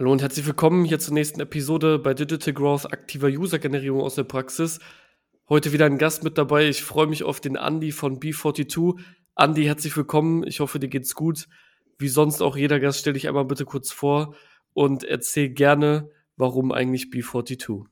[0.00, 4.24] Hallo und herzlich willkommen hier zur nächsten Episode bei Digital Growth aktiver User-Generierung aus der
[4.24, 4.80] Praxis.
[5.46, 6.68] Heute wieder ein Gast mit dabei.
[6.68, 8.98] Ich freue mich auf den Andy von B42.
[9.36, 10.42] Andy, herzlich willkommen.
[10.46, 11.48] Ich hoffe, dir geht's gut.
[11.98, 14.34] Wie sonst auch jeder Gast, stell dich einmal bitte kurz vor
[14.72, 16.08] und erzähl gerne,
[16.38, 17.84] warum eigentlich B42.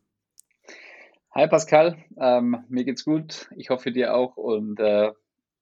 [1.35, 3.51] Hi Pascal, ähm, mir geht's gut.
[3.55, 4.39] Ich hoffe dir auch.
[4.39, 5.13] Und äh,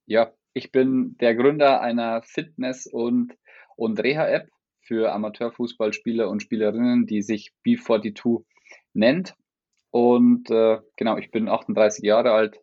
[0.06, 3.36] ja, ich bin der Gründer einer Fitness- und,
[3.74, 4.48] und Reha-App
[4.86, 8.44] für Amateurfußballspieler und Spielerinnen, die sich B42
[8.94, 9.34] nennt.
[9.90, 12.60] Und äh, genau, ich bin 38 Jahre alt,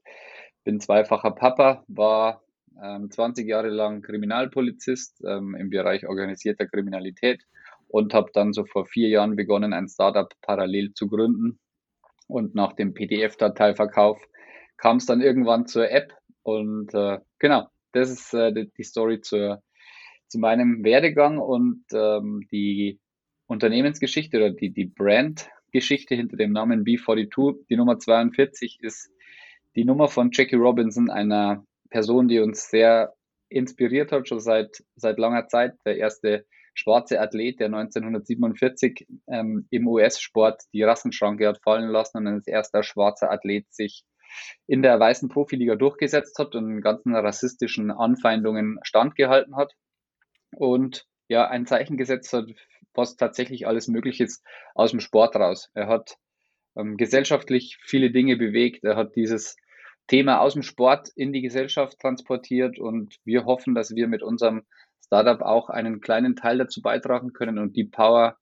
[0.63, 2.43] bin zweifacher Papa, war
[2.81, 7.43] ähm, 20 Jahre lang Kriminalpolizist ähm, im Bereich organisierter Kriminalität
[7.87, 11.59] und habe dann so vor vier Jahren begonnen, ein Startup parallel zu gründen.
[12.27, 14.19] Und nach dem PDF-Dateiverkauf
[14.77, 16.13] kam es dann irgendwann zur App.
[16.41, 19.61] Und äh, genau, das ist äh, die Story zur,
[20.33, 22.99] zu meinem Werdegang und ähm, die
[23.45, 27.67] Unternehmensgeschichte oder die, die Brandgeschichte hinter dem Namen B42.
[27.69, 29.11] Die Nummer 42 ist
[29.75, 33.13] die Nummer von Jackie Robinson, einer Person, die uns sehr
[33.49, 35.75] inspiriert hat, schon seit, seit langer Zeit.
[35.85, 42.27] Der erste schwarze Athlet, der 1947 ähm, im US-Sport die Rassenschranke hat fallen lassen und
[42.27, 44.03] als erster schwarzer Athlet sich
[44.65, 49.75] in der weißen Profiliga durchgesetzt hat und ganzen rassistischen Anfeindungen standgehalten hat
[50.55, 52.45] und ja ein Zeichen gesetzt hat,
[52.93, 54.43] was tatsächlich alles möglich ist
[54.75, 55.69] aus dem Sport raus.
[55.73, 56.17] Er hat
[56.75, 58.83] ähm, gesellschaftlich viele Dinge bewegt.
[58.83, 59.57] Er hat dieses
[60.07, 64.63] Thema aus dem Sport in die Gesellschaft transportiert und wir hoffen, dass wir mit unserem
[65.05, 68.37] Startup auch einen kleinen Teil dazu beitragen können und die Power,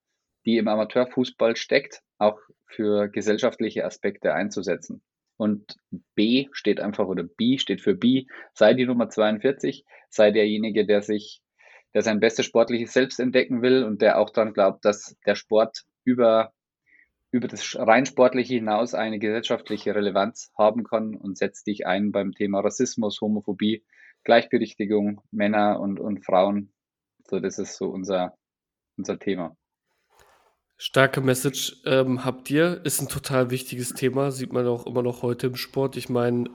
[0.45, 5.01] die im Amateurfußball steckt, auch für gesellschaftliche Aspekte einzusetzen.
[5.37, 5.77] Und
[6.15, 11.01] B steht einfach, oder B steht für B, sei die Nummer 42, sei derjenige, der
[11.01, 11.41] sich,
[11.93, 15.83] der sein bestes sportliches Selbst entdecken will und der auch daran glaubt, dass der Sport
[16.03, 16.53] über
[17.31, 22.33] über das rein sportliche hinaus eine gesellschaftliche Relevanz haben kann und setzt dich ein beim
[22.33, 23.83] Thema Rassismus, Homophobie,
[24.23, 26.73] Gleichberechtigung, Männer und, und Frauen.
[27.25, 28.37] So, das ist so unser,
[28.97, 29.55] unser Thema.
[30.77, 35.21] Starke Message ähm, habt ihr, ist ein total wichtiges Thema, sieht man auch immer noch
[35.21, 35.95] heute im Sport.
[35.95, 36.49] Ich meine,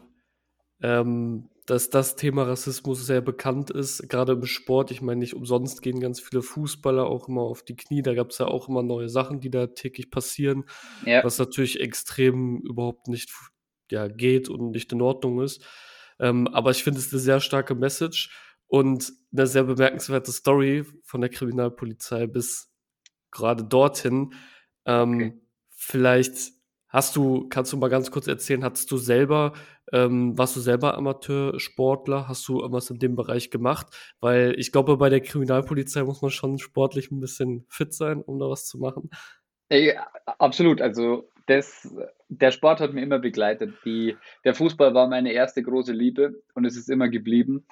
[0.82, 4.92] ähm, dass das Thema Rassismus sehr bekannt ist, gerade im Sport.
[4.92, 8.02] Ich meine, nicht umsonst gehen ganz viele Fußballer auch immer auf die Knie.
[8.02, 10.64] Da gab es ja auch immer neue Sachen, die da täglich passieren,
[11.04, 11.24] ja.
[11.24, 13.30] was natürlich extrem überhaupt nicht
[13.90, 15.64] ja, geht und nicht in Ordnung ist.
[16.20, 18.30] Ähm, aber ich finde es eine sehr starke Message
[18.68, 22.72] und eine sehr bemerkenswerte Story von der Kriminalpolizei bis
[23.32, 24.34] gerade dorthin.
[24.84, 25.40] Ähm, okay.
[25.70, 26.55] Vielleicht
[26.88, 29.52] Hast du, kannst du mal ganz kurz erzählen, hattest du selber,
[29.92, 32.28] ähm, warst du selber Amateursportler?
[32.28, 33.86] Hast du irgendwas in dem Bereich gemacht?
[34.20, 38.38] Weil ich glaube, bei der Kriminalpolizei muss man schon sportlich ein bisschen fit sein, um
[38.38, 39.10] da was zu machen.
[39.68, 40.06] Ja,
[40.38, 40.80] absolut.
[40.80, 41.92] Also das,
[42.28, 43.74] der Sport hat mir immer begleitet.
[43.84, 47.66] Die, der Fußball war meine erste große Liebe und es ist immer geblieben.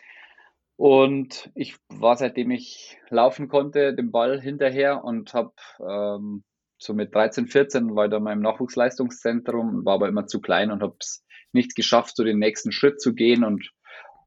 [0.77, 6.43] Und ich war, seitdem ich laufen konnte, dem Ball hinterher und habe ähm,
[6.85, 10.41] so mit 13, 14 war ich da in meinem Nachwuchsleistungszentrum und war aber immer zu
[10.41, 13.71] klein und habe es nicht geschafft, so den nächsten Schritt zu gehen und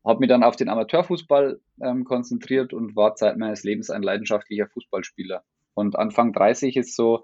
[0.04, 4.68] habe mich dann auf den Amateurfußball ähm, konzentriert und war Zeit meines Lebens ein leidenschaftlicher
[4.68, 5.44] Fußballspieler.
[5.74, 7.24] Und Anfang 30 ist so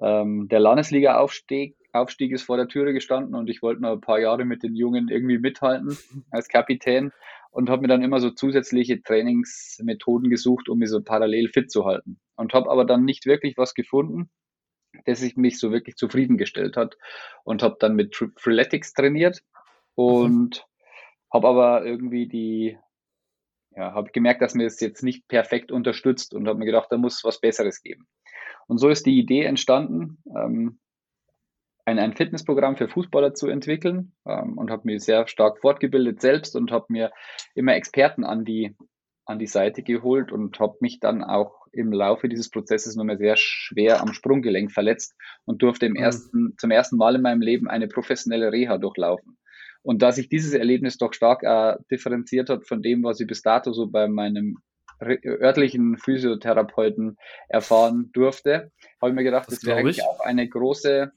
[0.00, 4.20] ähm, der Landesliga-Aufstieg Aufstieg ist vor der Türe gestanden und ich wollte noch ein paar
[4.20, 5.98] Jahre mit den Jungen irgendwie mithalten
[6.30, 7.10] als Kapitän
[7.50, 11.84] und habe mir dann immer so zusätzliche Trainingsmethoden gesucht, um mich so parallel fit zu
[11.84, 12.20] halten.
[12.36, 14.30] Und habe aber dann nicht wirklich was gefunden
[15.06, 16.96] das ich mich so wirklich zufriedengestellt hat
[17.44, 19.42] und habe dann mit Freeletics trainiert
[19.94, 21.32] und mhm.
[21.32, 22.78] habe aber irgendwie die
[23.72, 26.96] ja, habe gemerkt, dass mir das jetzt nicht perfekt unterstützt und habe mir gedacht, da
[26.96, 28.08] muss was Besseres geben.
[28.66, 30.80] Und so ist die Idee entstanden, ähm,
[31.84, 36.56] ein, ein Fitnessprogramm für Fußballer zu entwickeln ähm, und habe mich sehr stark fortgebildet selbst
[36.56, 37.10] und habe mir
[37.54, 38.76] immer Experten an die,
[39.24, 43.18] an die Seite geholt und habe mich dann auch im Laufe dieses Prozesses nur mehr
[43.18, 45.14] sehr schwer am Sprunggelenk verletzt
[45.44, 45.98] und durfte im mhm.
[45.98, 49.36] ersten, zum ersten Mal in meinem Leben eine professionelle Reha durchlaufen.
[49.82, 53.42] Und da sich dieses Erlebnis doch stark äh, differenziert hat von dem, was ich bis
[53.42, 54.58] dato so bei meinem
[55.02, 57.16] örtlichen Physiotherapeuten
[57.48, 61.12] erfahren durfte, habe ich mir gedacht, das, das wäre eigentlich auch eine große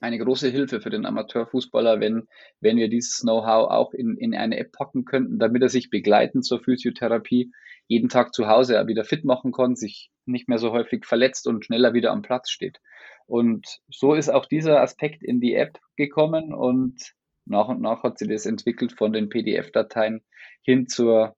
[0.00, 2.26] eine große Hilfe für den Amateurfußballer, wenn,
[2.60, 6.44] wenn wir dieses Know-how auch in, in eine App packen könnten, damit er sich begleitend
[6.44, 7.52] zur Physiotherapie
[7.86, 11.64] jeden Tag zu Hause wieder fit machen kann, sich nicht mehr so häufig verletzt und
[11.64, 12.80] schneller wieder am Platz steht.
[13.26, 17.14] Und so ist auch dieser Aspekt in die App gekommen und
[17.44, 20.22] nach und nach hat sie das entwickelt von den PDF-Dateien
[20.62, 21.36] hin zur,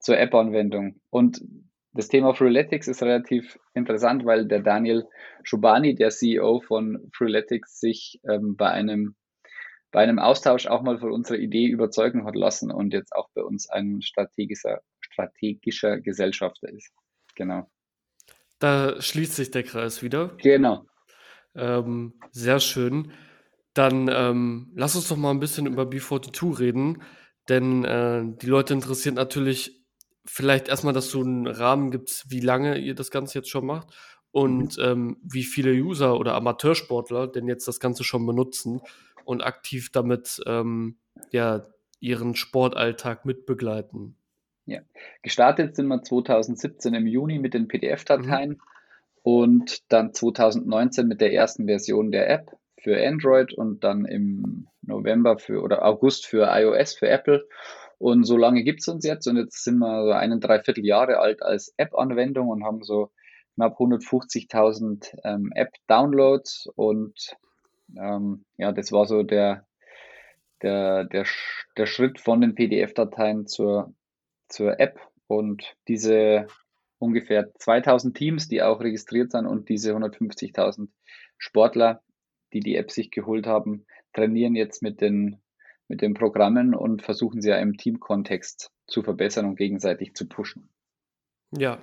[0.00, 1.00] zur App-Anwendung.
[1.08, 1.40] Und
[1.96, 5.06] das Thema Freeletics ist relativ interessant, weil der Daniel
[5.42, 9.16] Schubani, der CEO von Freeletics, sich ähm, bei einem
[9.92, 13.42] bei einem Austausch auch mal von unserer Idee überzeugen hat lassen und jetzt auch bei
[13.42, 16.92] uns ein strategischer, strategischer Gesellschafter ist.
[17.34, 17.70] Genau.
[18.58, 20.36] Da schließt sich der Kreis wieder.
[20.42, 20.84] Genau.
[21.54, 23.12] Ähm, sehr schön.
[23.74, 27.02] Dann ähm, lass uns doch mal ein bisschen über B42 reden,
[27.48, 29.75] denn äh, die Leute interessiert natürlich
[30.26, 33.88] vielleicht erstmal, dass du einen Rahmen gibst, wie lange ihr das Ganze jetzt schon macht
[34.32, 34.84] und mhm.
[34.84, 38.80] ähm, wie viele User oder Amateursportler denn jetzt das Ganze schon benutzen
[39.24, 40.98] und aktiv damit ähm,
[41.30, 41.62] ja,
[42.00, 44.16] ihren Sportalltag mitbegleiten.
[44.66, 44.80] Ja,
[45.22, 48.60] gestartet sind wir 2017 im Juni mit den PDF-Dateien mhm.
[49.22, 52.50] und dann 2019 mit der ersten Version der App
[52.82, 57.48] für Android und dann im November für oder August für iOS für Apple.
[57.98, 59.26] Und so lange gibt es uns jetzt.
[59.26, 63.10] Und jetzt sind wir so einen Dreiviertel Jahre alt als App-Anwendung und haben so
[63.54, 66.68] knapp 150.000 ähm, App-Downloads.
[66.76, 67.36] Und
[67.96, 69.66] ähm, ja, das war so der,
[70.62, 71.24] der, der,
[71.76, 73.94] der Schritt von den PDF-Dateien zur,
[74.48, 75.00] zur App.
[75.26, 76.46] Und diese
[76.98, 80.88] ungefähr 2000 Teams, die auch registriert sind und diese 150.000
[81.38, 82.02] Sportler,
[82.52, 85.40] die die App sich geholt haben, trainieren jetzt mit den
[85.88, 90.68] mit den Programmen und versuchen sie ja im Teamkontext zu verbessern und gegenseitig zu pushen.
[91.56, 91.78] Ja,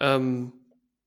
[0.00, 0.52] ähm,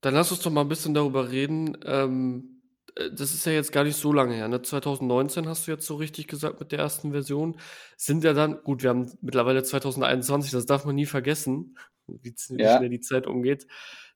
[0.02, 1.78] dann lass uns doch mal ein bisschen darüber reden.
[1.86, 2.62] Ähm,
[2.96, 4.48] äh, das ist ja jetzt gar nicht so lange her.
[4.48, 4.62] Ne?
[4.62, 7.58] 2019 hast du jetzt so richtig gesagt mit der ersten Version.
[7.98, 11.78] Sind ja dann, gut, wir haben mittlerweile 2021, das darf man nie vergessen,
[12.08, 12.78] wie, wie ja.
[12.78, 13.68] schnell die Zeit umgeht.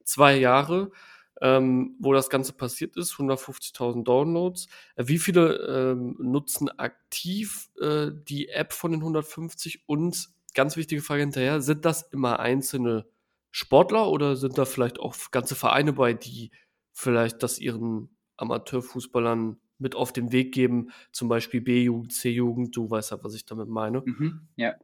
[0.04, 0.92] Zwei Jahre
[1.42, 4.68] ähm, wo das Ganze passiert ist, 150.000 Downloads.
[4.96, 5.56] Äh, wie viele
[5.92, 9.84] ähm, nutzen aktiv äh, die App von den 150?
[9.88, 13.06] Und ganz wichtige Frage hinterher, sind das immer einzelne
[13.52, 16.52] Sportler oder sind da vielleicht auch ganze Vereine bei, die
[16.92, 23.12] vielleicht das ihren Amateurfußballern mit auf den Weg geben, zum Beispiel B-Jugend, C-Jugend, du weißt
[23.12, 24.02] ja, was ich damit meine.
[24.06, 24.76] Mhm, ja,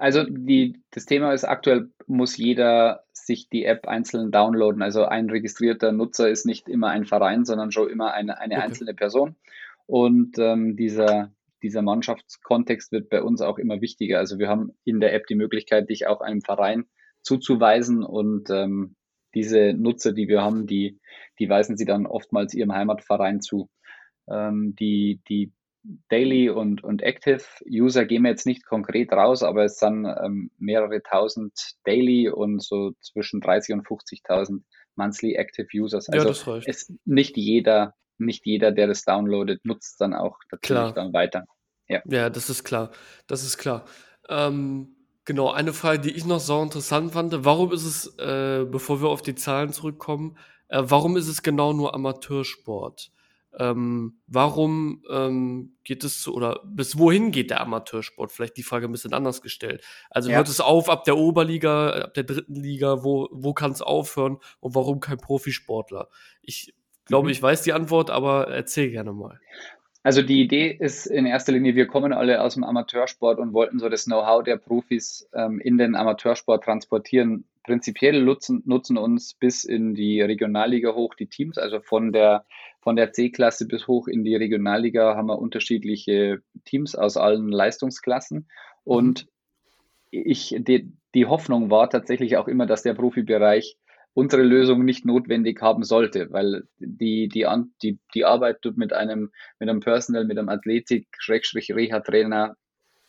[0.00, 4.80] also die, das Thema ist aktuell, muss jeder sich die App einzeln downloaden.
[4.80, 8.64] Also ein registrierter Nutzer ist nicht immer ein Verein, sondern schon immer eine, eine okay.
[8.64, 9.36] einzelne Person.
[9.86, 11.32] Und ähm, dieser,
[11.62, 14.18] dieser Mannschaftskontext wird bei uns auch immer wichtiger.
[14.18, 16.86] Also wir haben in der App die Möglichkeit, dich auch einem Verein
[17.22, 18.96] zuzuweisen und ähm,
[19.34, 20.98] diese Nutzer, die wir haben, die,
[21.38, 23.68] die weisen sie dann oftmals ihrem Heimatverein zu.
[24.30, 25.52] Ähm, die, die
[26.08, 30.50] Daily und, und Active User gehen wir jetzt nicht konkret raus, aber es sind ähm,
[30.58, 31.52] mehrere tausend
[31.84, 34.62] Daily und so zwischen 30 und 50.000
[34.96, 36.08] Monthly Active Users.
[36.08, 36.68] Also ja, das reicht.
[36.68, 41.46] Ist nicht jeder, nicht jeder, der das downloadet, nutzt dann auch natürlich dann weiter.
[41.88, 42.02] Ja.
[42.04, 42.90] ja, das ist klar.
[43.26, 43.84] Das ist klar.
[44.28, 49.02] Ähm, genau, eine Frage, die ich noch so interessant fand, warum ist es, äh, bevor
[49.02, 50.36] wir auf die Zahlen zurückkommen,
[50.68, 53.10] äh, warum ist es genau nur Amateursport?
[53.58, 58.30] Ähm, warum ähm, geht es zu, oder bis wohin geht der Amateursport?
[58.30, 59.82] Vielleicht die Frage ein bisschen anders gestellt.
[60.08, 60.36] Also ja.
[60.36, 64.38] hört es auf ab der Oberliga, ab der dritten Liga, wo, wo kann es aufhören
[64.60, 66.08] und warum kein Profisportler?
[66.42, 66.74] Ich
[67.06, 67.32] glaube, mhm.
[67.32, 69.40] ich weiß die Antwort, aber erzähl gerne mal.
[70.02, 73.78] Also die Idee ist in erster Linie, wir kommen alle aus dem Amateursport und wollten
[73.78, 77.44] so das Know-how der Profis ähm, in den Amateursport transportieren.
[77.62, 82.46] Prinzipiell nutzen, nutzen uns bis in die Regionalliga hoch die Teams, also von der,
[82.80, 88.48] von der C-Klasse bis hoch in die Regionalliga haben wir unterschiedliche Teams aus allen Leistungsklassen.
[88.84, 89.26] Und
[90.10, 93.76] ich, die, die Hoffnung war tatsächlich auch immer, dass der Profibereich
[94.14, 97.46] unsere Lösung nicht notwendig haben sollte, weil die, die,
[97.82, 102.56] die, die Arbeit mit einem, mit einem Personal, mit einem Athletik-Reha-Trainer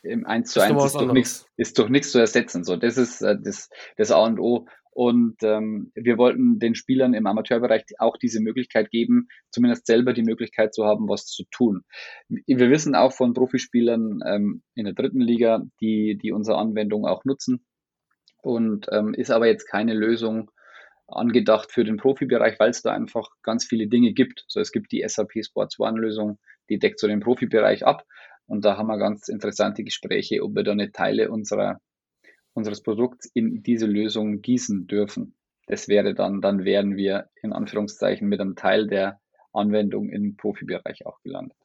[0.02, 2.64] im 1 zu 1 ist durch, nichts, ist durch nichts zu ersetzen.
[2.64, 4.66] So, das ist äh, das, das A und O.
[4.94, 10.22] Und ähm, wir wollten den Spielern im Amateurbereich auch diese Möglichkeit geben, zumindest selber die
[10.22, 11.82] Möglichkeit zu haben, was zu tun.
[12.28, 17.24] Wir wissen auch von Profispielern ähm, in der dritten Liga, die, die unsere Anwendung auch
[17.24, 17.64] nutzen.
[18.42, 20.50] Und ähm, ist aber jetzt keine Lösung
[21.06, 24.44] angedacht für den Profibereich, weil es da einfach ganz viele Dinge gibt.
[24.46, 28.04] So, es gibt die SAP Sports One Lösung, die deckt so den Profibereich ab.
[28.52, 31.80] Und da haben wir ganz interessante Gespräche, ob wir da nicht Teile unserer,
[32.52, 35.34] unseres Produkts in diese Lösung gießen dürfen.
[35.68, 39.22] Das wäre dann, dann wären wir in Anführungszeichen mit einem Teil der
[39.54, 41.56] Anwendung im Profibereich auch gelandet.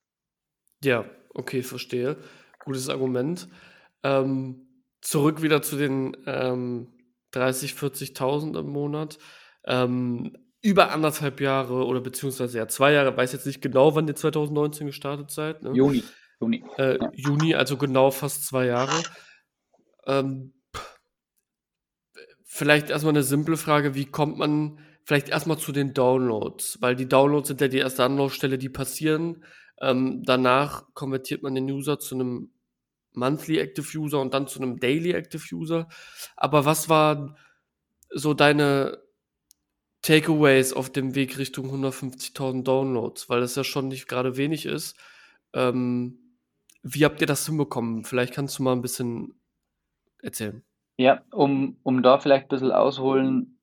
[0.82, 1.04] Ja,
[1.34, 2.16] okay, verstehe.
[2.64, 3.50] Gutes Argument.
[4.04, 6.88] Ähm, zurück wieder zu den ähm,
[7.32, 9.18] 30, 40.000 im Monat.
[9.66, 14.16] Ähm, über anderthalb Jahre oder beziehungsweise ja zwei Jahre, weiß jetzt nicht genau, wann ihr
[14.16, 15.64] 2019 gestartet seid.
[15.64, 15.74] Ne?
[15.74, 16.02] Juni.
[16.40, 16.64] Juni.
[16.78, 17.12] Äh, ja.
[17.14, 19.04] Juni, also genau fast zwei Jahre.
[20.06, 20.54] Ähm,
[22.46, 26.82] vielleicht erstmal eine simple Frage, wie kommt man vielleicht erstmal zu den Downloads?
[26.82, 29.44] Weil die Downloads sind ja die erste Anlaufstelle, die passieren.
[29.80, 32.52] Ähm, danach konvertiert man den User zu einem
[33.14, 35.88] Monthly Active User und dann zu einem Daily Active User.
[36.36, 37.36] Aber was war
[38.10, 39.00] so deine
[40.02, 43.30] Takeaways auf dem Weg Richtung 150.000 Downloads?
[43.30, 44.96] Weil das ja schon nicht gerade wenig ist.
[45.54, 46.27] Ähm,
[46.94, 48.04] wie habt ihr das hinbekommen?
[48.04, 49.40] Vielleicht kannst du mal ein bisschen
[50.22, 50.64] erzählen.
[50.98, 53.60] Ja, um, um da vielleicht ein bisschen ausholen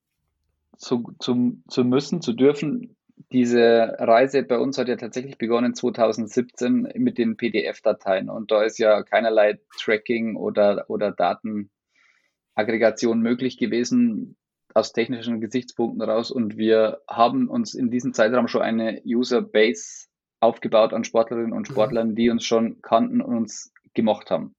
[0.77, 2.97] zu, zu, zu müssen, zu dürfen.
[3.33, 8.79] Diese Reise bei uns hat ja tatsächlich begonnen 2017 mit den PDF-Dateien und da ist
[8.79, 14.37] ja keinerlei Tracking oder, oder Datenaggregation möglich gewesen
[14.75, 20.09] aus technischen Gesichtspunkten raus und wir haben uns in diesem Zeitraum schon eine User Base
[20.45, 21.73] aufgebaut an Sportlerinnen und mhm.
[21.73, 24.55] Sportlern, die uns schon kannten und uns gemocht haben.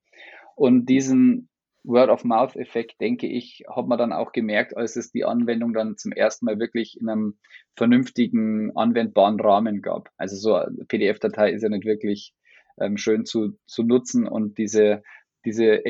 [0.55, 1.49] Und diesen
[1.83, 6.45] Word-of-Mouth-Effekt, denke ich, hat man dann auch gemerkt, als es die Anwendung dann zum ersten
[6.45, 7.37] Mal wirklich in einem
[7.75, 10.09] vernünftigen, anwendbaren Rahmen gab.
[10.17, 12.33] Also so eine PDF-Datei ist ja nicht wirklich
[12.79, 15.03] ähm, schön zu, zu nutzen und diese,
[15.45, 15.83] diese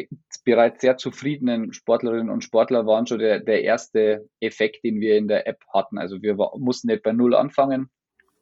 [0.44, 5.28] bereits sehr zufriedenen Sportlerinnen und Sportler waren schon der, der erste Effekt, den wir in
[5.28, 5.98] der App hatten.
[5.98, 7.90] Also wir war, mussten nicht bei Null anfangen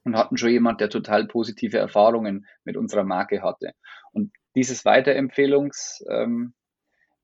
[0.04, 3.74] und hatten schon jemand, der total positive Erfahrungen mit unserer Marke hatte.
[4.12, 6.54] Und dieses Weiterempfehlungs, ähm,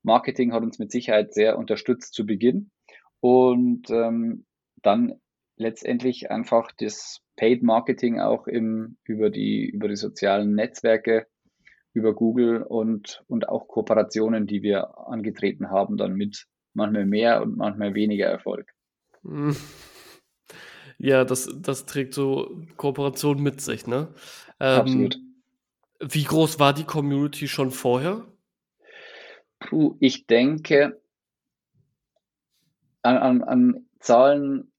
[0.08, 2.72] hat uns mit Sicherheit sehr unterstützt zu Beginn
[3.20, 4.46] und ähm,
[4.82, 5.20] dann
[5.58, 11.28] letztendlich einfach das Paid Marketing auch im, über, die, über die sozialen Netzwerke,
[11.94, 17.58] über Google und, und auch Kooperationen, die wir angetreten haben, dann mit manchmal mehr und
[17.58, 18.72] manchmal weniger Erfolg.
[21.00, 24.10] Ja, das, das trägt so Kooperation mit sich, ne?
[24.60, 25.18] Ähm, Absolut.
[26.02, 28.26] Wie groß war die Community schon vorher?
[29.60, 31.02] Puh, ich denke,
[33.02, 34.72] an, an, an Zahlen,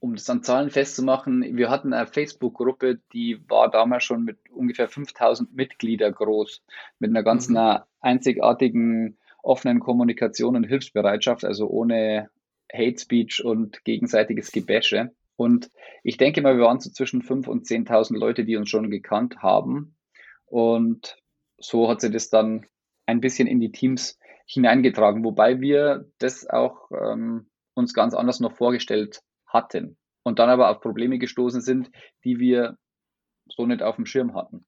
[0.00, 4.88] um das an Zahlen festzumachen, wir hatten eine Facebook-Gruppe, die war damals schon mit ungefähr
[4.88, 6.62] 5000 Mitglieder groß,
[6.98, 7.78] mit einer ganz mhm.
[8.00, 12.30] einzigartigen offenen Kommunikation und Hilfsbereitschaft, also ohne
[12.72, 15.12] Hate Speech und gegenseitiges Gebäsche.
[15.36, 15.70] Und
[16.02, 19.36] ich denke mal, wir waren so zwischen 5.000 und 10.000 Leute, die uns schon gekannt
[19.38, 19.96] haben.
[20.46, 21.16] Und
[21.58, 22.66] so hat sich das dann
[23.06, 28.56] ein bisschen in die Teams hineingetragen, wobei wir das auch ähm, uns ganz anders noch
[28.56, 31.90] vorgestellt hatten und dann aber auf Probleme gestoßen sind,
[32.24, 32.76] die wir
[33.48, 34.66] so nicht auf dem Schirm hatten.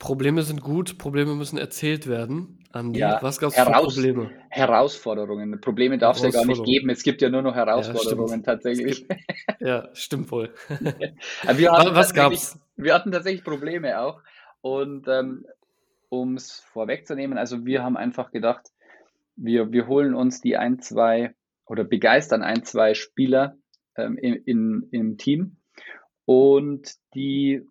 [0.00, 2.58] Probleme sind gut, Probleme müssen erzählt werden.
[2.72, 4.30] Andi, ja, was gab es für Probleme?
[4.48, 5.60] Herausforderungen.
[5.60, 6.88] Probleme darf es ja gar nicht geben.
[6.88, 9.06] Es gibt ja nur noch Herausforderungen ja, tatsächlich.
[9.06, 9.20] Gibt,
[9.60, 10.54] ja, stimmt wohl.
[11.54, 12.58] wir was gab's?
[12.76, 14.22] Wir hatten tatsächlich Probleme auch.
[14.62, 15.44] Und ähm,
[16.08, 17.36] um es vorwegzunehmen.
[17.36, 18.70] Also wir haben einfach gedacht,
[19.36, 21.34] wir, wir holen uns die ein, zwei
[21.66, 23.56] oder begeistern ein, zwei Spieler
[23.96, 25.56] ähm, in, in, im Team
[26.24, 27.66] und die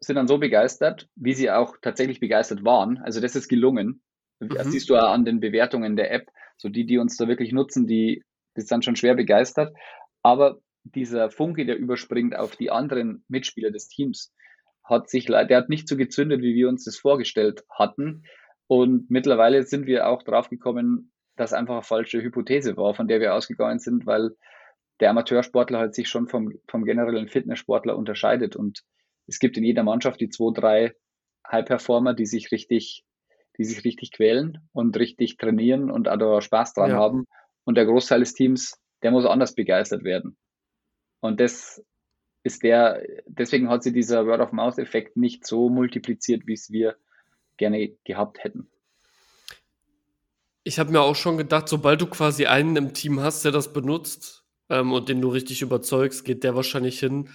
[0.00, 2.98] sind dann so begeistert, wie sie auch tatsächlich begeistert waren.
[2.98, 4.02] Also das ist gelungen.
[4.40, 4.48] Mhm.
[4.48, 6.30] Das siehst du ja an den Bewertungen der App.
[6.56, 8.22] So die, die uns da wirklich nutzen, die,
[8.56, 9.74] die sind schon schwer begeistert.
[10.22, 14.32] Aber dieser Funke, der überspringt auf die anderen Mitspieler des Teams,
[14.84, 18.24] hat sich, der hat nicht so gezündet, wie wir uns das vorgestellt hatten.
[18.66, 23.20] Und mittlerweile sind wir auch drauf gekommen, dass einfach eine falsche Hypothese war, von der
[23.20, 24.30] wir ausgegangen sind, weil
[25.00, 28.56] der Amateursportler halt sich schon vom, vom generellen Fitnesssportler unterscheidet.
[28.56, 28.82] Und
[29.30, 30.94] es gibt in jeder Mannschaft die zwei, drei
[31.48, 33.04] High-Performer, die sich richtig,
[33.58, 36.96] die sich richtig quälen und richtig trainieren und auch Spaß dran ja.
[36.96, 37.26] haben.
[37.62, 40.36] Und der Großteil des Teams, der muss anders begeistert werden.
[41.20, 41.80] Und das
[42.42, 46.96] ist der, deswegen hat sich dieser Word-of-Mouth-Effekt nicht so multipliziert, wie es wir
[47.56, 48.68] gerne gehabt hätten.
[50.64, 53.72] Ich habe mir auch schon gedacht, sobald du quasi einen im Team hast, der das
[53.72, 57.28] benutzt ähm, und den du richtig überzeugst, geht der wahrscheinlich hin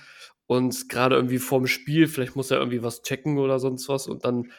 [0.47, 4.25] und gerade irgendwie vorm Spiel, vielleicht muss er irgendwie was checken oder sonst was und
[4.25, 4.51] dann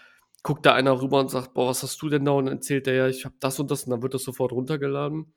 [0.42, 2.32] guckt da einer rüber und sagt, boah, was hast du denn da?
[2.32, 4.52] Und dann erzählt er ja, ich habe das und das und dann wird das sofort
[4.52, 5.34] runtergeladen.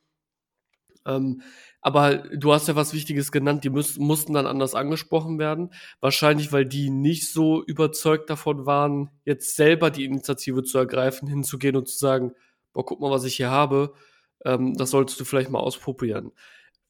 [1.06, 1.42] Ähm,
[1.82, 5.74] aber du hast ja was Wichtiges genannt, die müß, mussten dann anders angesprochen werden.
[6.02, 11.76] Wahrscheinlich, weil die nicht so überzeugt davon waren, jetzt selber die Initiative zu ergreifen, hinzugehen
[11.76, 12.34] und zu sagen,
[12.74, 13.94] boah, guck mal, was ich hier habe.
[14.46, 16.32] Ähm, das solltest du vielleicht mal ausprobieren.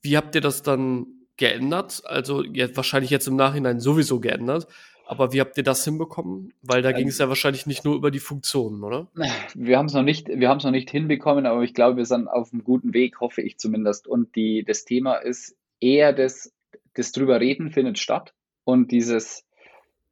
[0.02, 2.04] Wie habt ihr das dann geändert?
[2.06, 4.68] Also ja, wahrscheinlich jetzt im Nachhinein sowieso geändert.
[5.08, 6.54] Aber wie habt ihr das hinbekommen?
[6.62, 9.08] Weil da ging es ja wahrscheinlich nicht nur über die Funktionen, oder?
[9.56, 12.06] Wir haben es noch nicht, wir haben es noch nicht hinbekommen, aber ich glaube, wir
[12.06, 14.08] sind auf einem guten Weg, hoffe ich zumindest.
[14.08, 16.54] Und die, das Thema ist eher das,
[16.94, 19.46] das drüber reden findet statt und dieses,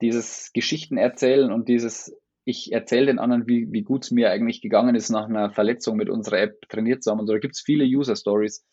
[0.02, 4.62] dieses Geschichten erzählen und dieses ich erzähle den anderen, wie, wie gut es mir eigentlich
[4.62, 7.20] gegangen ist, nach einer Verletzung mit unserer App trainiert zu haben.
[7.20, 8.66] Und so, da gibt es viele User-Stories.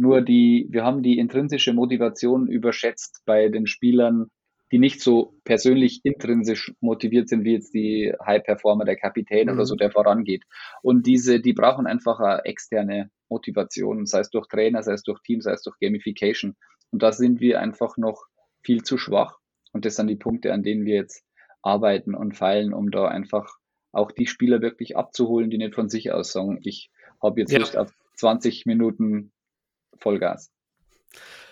[0.00, 4.30] Nur die, wir haben die intrinsische Motivation überschätzt bei den Spielern,
[4.72, 9.52] die nicht so persönlich intrinsisch motiviert sind, wie jetzt die High-Performer, der Kapitän mhm.
[9.52, 10.44] oder so, der vorangeht.
[10.80, 15.20] Und diese, die brauchen einfach eine externe Motivation, sei es durch Trainer, sei es durch
[15.20, 16.56] Team, sei es durch Gamification.
[16.90, 18.24] Und da sind wir einfach noch
[18.62, 19.36] viel zu schwach.
[19.74, 21.26] Und das sind die Punkte, an denen wir jetzt
[21.60, 23.52] arbeiten und feilen, um da einfach
[23.92, 26.90] auch die Spieler wirklich abzuholen, die nicht von sich aus sagen, ich
[27.22, 27.58] habe jetzt ja.
[27.58, 29.32] Lust auf 20 Minuten
[30.00, 30.50] Vollgas.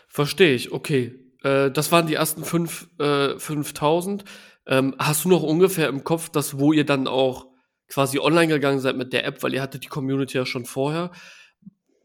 [0.09, 1.14] Verstehe ich, okay.
[1.43, 4.25] Äh, das waren die ersten fünf, äh, 5000.
[4.67, 7.47] Ähm, hast du noch ungefähr im Kopf, dass wo ihr dann auch
[7.88, 11.11] quasi online gegangen seid mit der App, weil ihr hattet die Community ja schon vorher,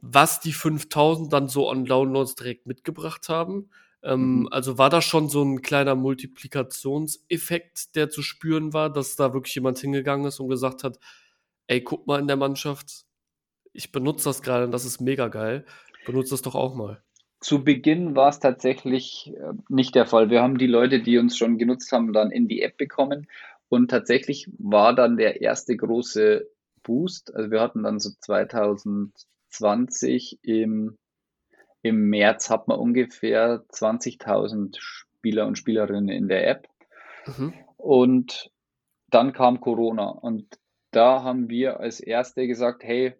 [0.02, 3.70] was die 5000 dann so an Downloads direkt mitgebracht haben?
[4.04, 4.48] Ähm, mhm.
[4.52, 9.56] Also war da schon so ein kleiner Multiplikationseffekt, der zu spüren war, dass da wirklich
[9.56, 11.00] jemand hingegangen ist und gesagt hat,
[11.68, 13.06] ey, guck mal in der Mannschaft,
[13.72, 15.66] ich benutze das gerade und das ist mega geil.
[16.06, 17.02] Benutze das doch auch mal.
[17.40, 20.30] Zu Beginn war es tatsächlich äh, nicht der Fall.
[20.30, 23.28] Wir haben die Leute, die uns schon genutzt haben, dann in die App bekommen.
[23.68, 26.48] Und tatsächlich war dann der erste große
[26.84, 27.36] Boost.
[27.36, 30.98] Also wir hatten dann so 2020 im,
[31.82, 36.68] im März hat man ungefähr 20.000 Spieler und Spielerinnen in der App.
[37.26, 37.54] Mhm.
[37.78, 38.52] Und
[39.10, 40.60] dann kam Corona und
[40.92, 43.16] da haben wir als Erste gesagt, hey,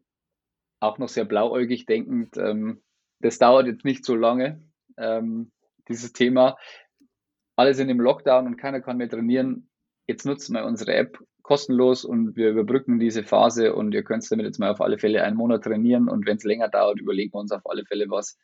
[0.84, 2.82] auch noch sehr blauäugig denkend, ähm,
[3.20, 4.62] das dauert jetzt nicht so lange,
[4.98, 5.52] ähm,
[5.88, 6.58] dieses Thema.
[7.56, 9.70] Alle sind im Lockdown und keiner kann mehr trainieren.
[10.08, 14.46] Jetzt nutzen wir unsere App kostenlos und wir überbrücken diese Phase und ihr könnt damit
[14.46, 17.40] jetzt mal auf alle Fälle einen Monat trainieren und wenn es länger dauert, überlegen wir
[17.40, 18.38] uns auf alle Fälle was.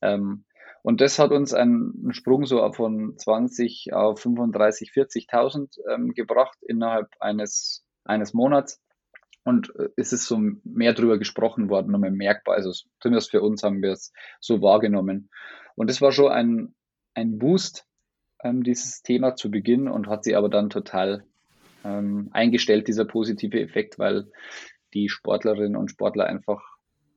[0.00, 0.44] Ähm,
[0.82, 7.08] und das hat uns einen, Sprung so von 20 auf 35, 40.000 ähm, gebracht innerhalb
[7.20, 8.80] eines, eines Monats.
[9.48, 12.56] Und äh, es ist so mehr drüber gesprochen worden und merkbar.
[12.56, 15.30] Also zumindest für uns haben wir es so wahrgenommen.
[15.74, 16.74] Und es war schon ein,
[17.14, 17.86] ein Boost,
[18.44, 21.24] ähm, dieses Thema zu Beginn und hat sie aber dann total
[21.82, 24.30] ähm, eingestellt, dieser positive Effekt, weil
[24.92, 26.60] die Sportlerinnen und Sportler einfach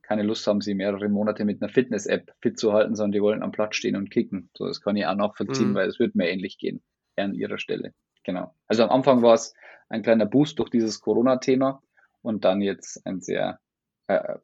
[0.02, 3.44] keine Lust haben, sie mehrere Monate mit einer Fitness-App fit zu halten, sondern die wollen
[3.44, 4.50] am Platz stehen und kicken.
[4.54, 5.76] So, das kann ich auch nachvollziehen, mhm.
[5.76, 6.82] weil es wird mir ähnlich gehen,
[7.18, 7.94] an ihrer Stelle.
[8.24, 8.56] Genau.
[8.68, 9.54] Also am Anfang war es
[9.90, 11.82] ein kleiner Boost durch dieses Corona-Thema
[12.22, 13.60] und dann jetzt ein sehr,
[14.08, 14.38] äh,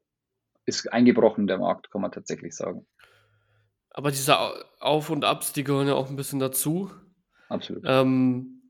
[0.65, 2.85] ist eingebrochen der Markt, kann man tatsächlich sagen.
[3.89, 4.37] Aber diese
[4.79, 6.91] Auf- und Abs, die gehören ja auch ein bisschen dazu.
[7.49, 7.83] Absolut.
[7.85, 8.61] Ähm,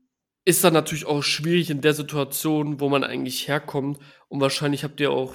[0.44, 3.98] ist dann natürlich auch schwierig in der Situation, wo man eigentlich herkommt.
[4.28, 5.34] Und wahrscheinlich habt ihr auch,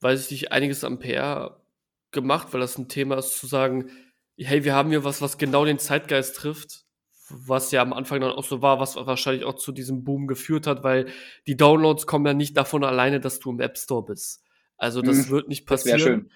[0.00, 1.60] weiß ich nicht, einiges am PR
[2.12, 3.90] gemacht, weil das ein Thema ist, zu sagen,
[4.36, 6.81] hey, wir haben hier was, was genau den Zeitgeist trifft
[7.32, 10.66] was ja am Anfang dann auch so war, was wahrscheinlich auch zu diesem Boom geführt
[10.66, 11.06] hat, weil
[11.46, 14.42] die Downloads kommen ja nicht davon alleine, dass du im App Store bist.
[14.76, 16.30] Also das mhm, wird nicht passieren.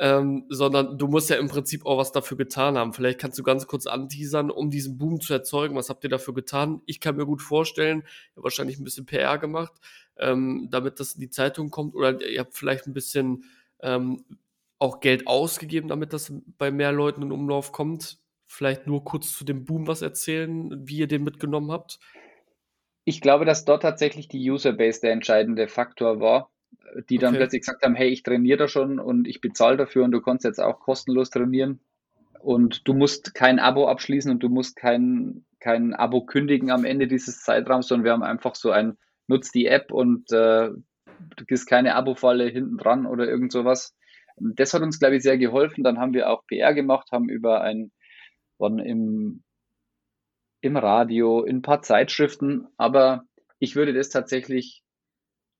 [0.00, 2.92] Ähm, sondern du musst ja im Prinzip auch was dafür getan haben.
[2.92, 5.76] Vielleicht kannst du ganz kurz anteasern, um diesen Boom zu erzeugen.
[5.76, 6.82] Was habt ihr dafür getan?
[6.86, 9.72] Ich kann mir gut vorstellen, ihr habt wahrscheinlich ein bisschen PR gemacht,
[10.18, 11.94] ähm, damit das in die Zeitung kommt.
[11.94, 13.44] Oder ihr habt vielleicht ein bisschen
[13.82, 14.24] ähm,
[14.80, 18.18] auch Geld ausgegeben, damit das bei mehr Leuten in Umlauf kommt
[18.54, 21.98] vielleicht nur kurz zu dem Boom was erzählen, wie ihr den mitgenommen habt?
[23.04, 26.50] Ich glaube, dass dort tatsächlich die Userbase der entscheidende Faktor war,
[27.10, 27.38] die dann okay.
[27.38, 30.44] plötzlich gesagt haben, hey, ich trainiere da schon und ich bezahle dafür und du kannst
[30.44, 31.80] jetzt auch kostenlos trainieren.
[32.40, 37.06] Und du musst kein Abo abschließen und du musst kein, kein Abo kündigen am Ende
[37.06, 40.68] dieses Zeitraums, sondern wir haben einfach so ein, nutz die App und äh,
[41.36, 43.94] du gehst keine Abo-Falle hinten dran oder irgend sowas.
[44.36, 45.84] Das hat uns, glaube ich, sehr geholfen.
[45.84, 47.92] Dann haben wir auch PR gemacht, haben über ein
[48.58, 49.42] worden im,
[50.60, 53.24] im Radio, in ein paar Zeitschriften, aber
[53.58, 54.82] ich würde das tatsächlich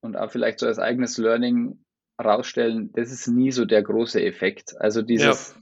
[0.01, 1.85] und auch vielleicht so als eigenes Learning
[2.23, 4.79] rausstellen, das ist nie so der große Effekt.
[4.79, 5.59] Also dieses,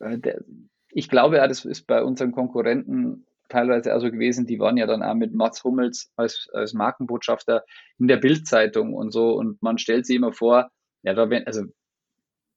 [0.00, 0.10] ja.
[0.10, 0.44] äh, der,
[0.90, 5.02] ich glaube ja, das ist bei unseren Konkurrenten teilweise also gewesen, die waren ja dann
[5.02, 7.64] auch mit Mats Hummels als, als Markenbotschafter
[7.98, 10.70] in der Bildzeitung und so und man stellt sich immer vor,
[11.02, 11.64] ja, da wenn, also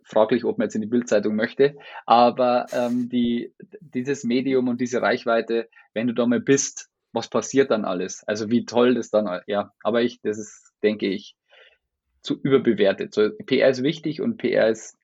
[0.06, 5.02] fraglich, ob man jetzt in die Bildzeitung möchte, aber ähm, die, dieses Medium und diese
[5.02, 8.24] Reichweite, wenn du da mal bist, was passiert dann alles?
[8.28, 11.36] Also wie toll das dann, ja, aber ich, das ist, denke ich,
[12.22, 13.14] zu überbewertet.
[13.14, 14.98] So, PR ist wichtig und PR ist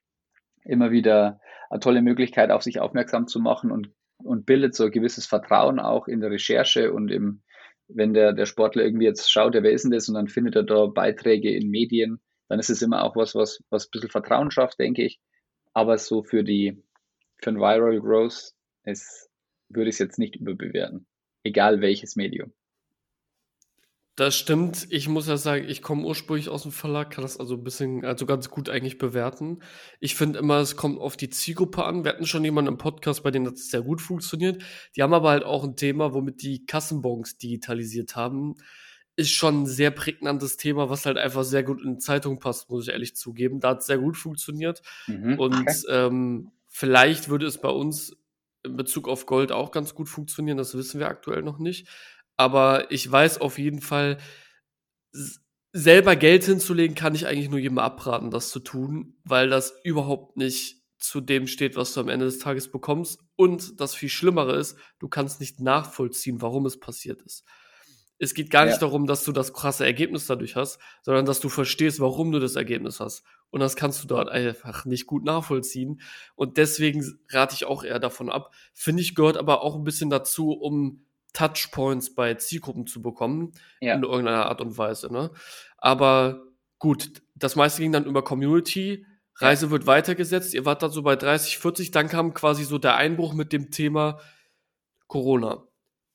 [0.63, 4.91] immer wieder eine tolle Möglichkeit, auf sich aufmerksam zu machen und, und bildet so ein
[4.91, 7.41] gewisses Vertrauen auch in der Recherche und im,
[7.87, 10.07] wenn der, der Sportler irgendwie jetzt schaut, ja, wer ist denn das?
[10.07, 12.19] Und dann findet er da Beiträge in Medien,
[12.51, 15.21] dann ist es immer auch was, was, was ein bisschen Vertrauen schafft, denke ich.
[15.71, 16.83] Aber so für die,
[17.37, 18.51] für ein Viral Growth
[18.83, 19.29] ist,
[19.69, 21.07] würde ich es jetzt nicht überbewerten.
[21.43, 22.51] Egal welches Medium.
[24.17, 24.85] Das stimmt.
[24.89, 28.03] Ich muss ja sagen, ich komme ursprünglich aus dem Verlag, kann das also ein bisschen
[28.03, 29.59] also ganz gut eigentlich bewerten.
[30.01, 32.03] Ich finde immer, es kommt auf die Zielgruppe an.
[32.03, 34.61] Wir hatten schon jemanden im Podcast, bei dem das sehr gut funktioniert.
[34.97, 38.57] Die haben aber halt auch ein Thema, womit die Kassenbons digitalisiert haben.
[39.15, 42.87] Ist schon ein sehr prägnantes Thema, was halt einfach sehr gut in Zeitung passt, muss
[42.87, 43.59] ich ehrlich zugeben.
[43.59, 44.81] Da hat's sehr gut funktioniert.
[45.07, 45.83] Mhm, Und, okay.
[45.89, 48.15] ähm, vielleicht würde es bei uns
[48.63, 51.87] in Bezug auf Gold auch ganz gut funktionieren, das wissen wir aktuell noch nicht.
[52.37, 54.17] Aber ich weiß auf jeden Fall,
[55.73, 60.37] selber Geld hinzulegen, kann ich eigentlich nur jedem abraten, das zu tun, weil das überhaupt
[60.37, 63.19] nicht zu dem steht, was du am Ende des Tages bekommst.
[63.35, 67.43] Und das viel Schlimmere ist, du kannst nicht nachvollziehen, warum es passiert ist.
[68.21, 68.69] Es geht gar Ja.
[68.71, 72.39] nicht darum, dass du das krasse Ergebnis dadurch hast, sondern dass du verstehst, warum du
[72.39, 73.23] das Ergebnis hast.
[73.49, 76.01] Und das kannst du dort einfach nicht gut nachvollziehen.
[76.35, 78.53] Und deswegen rate ich auch eher davon ab.
[78.73, 83.95] Finde ich, gehört aber auch ein bisschen dazu, um Touchpoints bei Zielgruppen zu bekommen Ja.
[83.95, 85.31] in irgendeiner Art und Weise, ne?
[85.77, 86.43] Aber
[86.77, 89.05] gut, das meiste ging dann über Community.
[89.39, 89.47] Ja.
[89.47, 90.53] Reise wird weitergesetzt.
[90.53, 91.89] Ihr wart dann so bei 30, 40.
[91.91, 94.19] Dann kam quasi so der Einbruch mit dem Thema
[95.07, 95.63] Corona.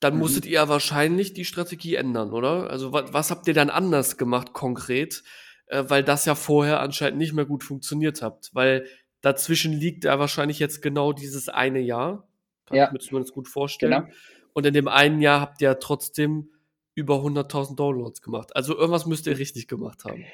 [0.00, 0.20] Dann Mhm.
[0.20, 2.70] musstet ihr ja wahrscheinlich die Strategie ändern, oder?
[2.70, 5.22] Also, wa was habt ihr dann anders gemacht konkret?
[5.68, 8.50] Äh, weil das ja vorher anscheinend nicht mehr gut funktioniert habt.
[8.54, 8.86] Weil
[9.22, 12.28] dazwischen liegt ja wahrscheinlich jetzt genau dieses eine Jahr.
[12.66, 12.90] Kann ich Ja.
[12.92, 13.92] mir zumindest gut vorstellen.
[14.04, 14.14] Genau.
[14.52, 16.50] Und in dem einen Jahr habt ihr ja trotzdem
[16.94, 18.54] über 100.000 Downloads gemacht.
[18.56, 20.24] Also, irgendwas müsst ihr richtig gemacht haben.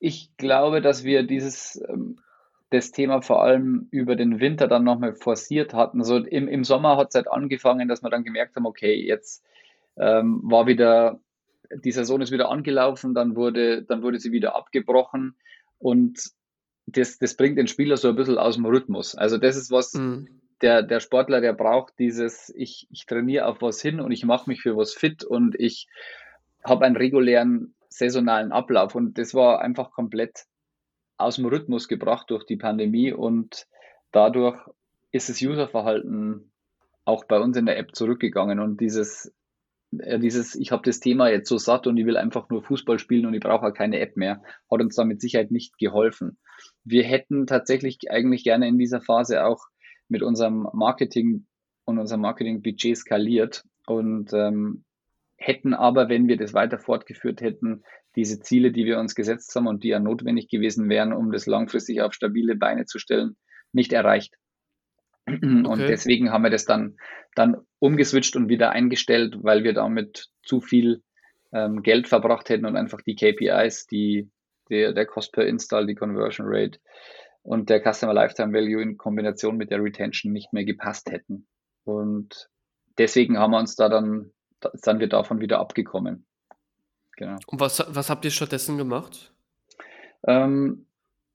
[0.00, 2.18] Ich glaube, dass wir dieses, ähm
[2.72, 6.04] das Thema vor allem über den Winter dann noch mal forciert hatten.
[6.04, 9.44] So im im Sommer hat's halt angefangen, dass wir dann gemerkt haben: Okay, jetzt,
[9.98, 11.20] ähm, war wieder
[11.84, 15.36] die Saison ist wieder angelaufen, dann wurde dann wurde sie wieder abgebrochen
[15.78, 16.20] und
[16.86, 19.14] das das bringt den Spieler so ein bisschen aus'm Rhythmus.
[19.16, 20.42] Also, das ist was Mhm.
[20.62, 24.48] der der Sportler, der braucht dieses: Ich ich trainiere auf was hin und ich mache
[24.50, 25.88] mich für was fit und ich
[26.64, 28.94] habe einen regulären saisonalen Ablauf.
[28.94, 30.44] Und das war einfach komplett
[31.24, 33.66] aus'm Rhythmus gebracht durch die Pandemie und
[34.12, 34.58] dadurch
[35.10, 36.52] ist das Userverhalten
[37.04, 39.34] auch bei uns in der App zurückgegangen und dieses
[39.98, 42.98] äh, dieses: „Ich habe das Thema jetzt so satt und ich will einfach nur Fußball
[42.98, 46.38] spielen und ich brauche auch keine App mehr“, hat uns da mit Sicherheit nicht geholfen.
[46.84, 49.66] Wir hätten tatsächlich eigentlich gerne in dieser Phase auch
[50.08, 51.46] mit unserem Marketing
[51.84, 54.84] und unserem Marketingbudget skaliert und, ähm,
[55.42, 57.82] hätten aber, wenn wir das weiter fortgeführt hätten,
[58.16, 61.46] diese Ziele, die wir uns gesetzt haben und die ja notwendig gewesen wären, um das
[61.46, 63.36] langfristig auf stabile Beine zu stellen,
[63.72, 64.34] nicht erreicht.
[65.26, 65.88] Und Okay.
[65.88, 66.96] deswegen haben wir das dann
[67.34, 71.02] dann umgeswitcht und wieder eingestellt, weil wir damit zu viel,
[71.52, 74.30] ähm, Geld verbracht hätten und einfach die KPIs, die
[74.70, 76.78] der der Cost per Install, die Conversion Rate
[77.42, 81.46] und der Customer Lifetime Value in Kombination mit der Retention nicht mehr gepasst hätten.
[81.84, 82.48] Und
[82.98, 86.24] deswegen haben wir uns da dann da sind wir davon wieder abgekommen.
[87.16, 87.36] Genau.
[87.46, 89.32] Und was was habt ihr stattdessen gemacht?
[90.26, 90.86] Ähm,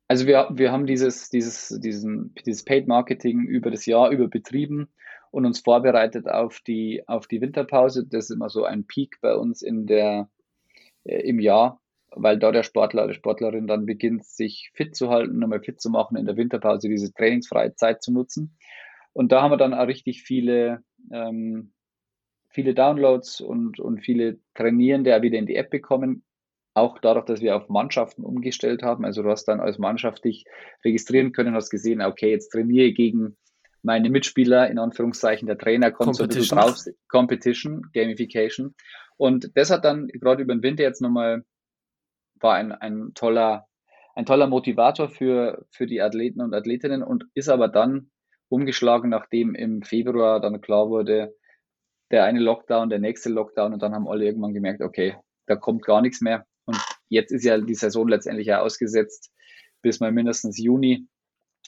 [0.08, 4.90] also wir wir haben dieses dieses diesen dieses Paid Marketing über das Jahr über betrieben
[5.32, 8.08] und uns vorbereitet auf die auf die Winterpause.
[8.08, 10.30] Das ist immer so ein Peak bei uns in der
[11.04, 15.40] äh, im Jahr, weil da der Sportler oder Sportlerin dann beginnt, sich fit zu halten,
[15.40, 18.58] noch mal fit zu machen, in der Winterpause diese trainingsfreie Zeit zu nutzen.
[19.14, 21.72] Und da haben wir dann auch richtig viele ähm,
[22.58, 26.26] viele Downloads und und viele Trainierende auch wieder in die App bekommen,
[26.76, 29.06] auch dadurch, dass wir auf Mannschaften umgestellt haben.
[29.06, 30.46] Also, du hast dann als Mannschaft dich
[30.86, 33.38] registrieren können, hast gesehen: „Okay, jetzt trainiere ich gegen
[33.84, 35.48] meine Mitspieler“, in Anführungszeichen.
[35.48, 36.50] Der Trainer kommt so 'n bisschen Competition.
[36.50, 36.78] drauf
[37.10, 38.76] Competition, Gamification.
[39.18, 41.44] Und das hat dann grad über 'n Winter jetzt noch mal
[42.42, 43.68] war ein ein toller
[44.16, 48.12] ein toller Motivator für für die Athleten und Athletinnen und ist aber dann
[48.50, 51.36] umgeschlagen, nachdem im Februar dann klar wurde,
[52.12, 55.16] der eine Lockdown, der nächste Lockdown und dann haben alle irgendwann gemerkt: „Okay,
[55.46, 56.78] da kommt gar nix mehr.“ Und
[57.10, 59.32] jetzt ist ja die Saison letztendlich ja ausgesetzt
[59.82, 61.08] bis mal mindestens Juni.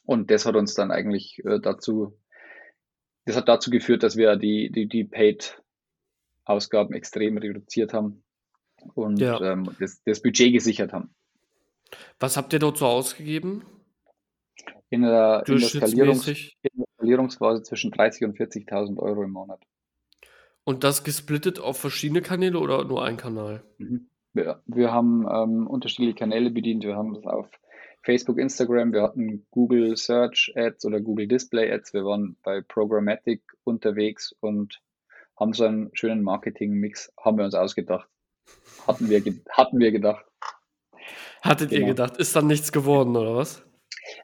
[0.05, 2.17] Und das hat uns dann eigentlich, äh, dazu
[3.25, 8.23] das hat dazu geführt, dass wir die die die Paid-Ausgaben extrem reduziert haben
[8.95, 9.39] und, Ja.
[9.41, 11.13] ähm, das das Budget gesichert haben.
[12.19, 13.63] Was habt ihr dort so ausgegeben?
[14.89, 19.61] In der in der in der Skalierungsphase zwischen 30 und 40.000 € im Monat.
[20.69, 23.63] Und das gesplittet auf verschiedene Kanäle oder nur ein Kanal?
[23.79, 24.07] Mhm.
[24.33, 26.83] Wir haben, ähm, unterschiedliche Kanäle bedient.
[26.83, 27.49] Wir haben das auf
[28.03, 31.95] Facebook, Instagram, wir hatten Google Search Ads oder Google Display Ads.
[31.95, 34.79] Wir waren bei Programmatic unterwegs und
[35.39, 38.07] haben so einen schönen Marketingmix haben wir uns ausgedacht.
[38.85, 40.23] Hatten wir hatten wir gedacht.
[41.41, 41.89] Hattet ihr Genau.
[41.89, 42.17] gedacht.
[42.17, 43.63] Ist dann nichts geworden oder was?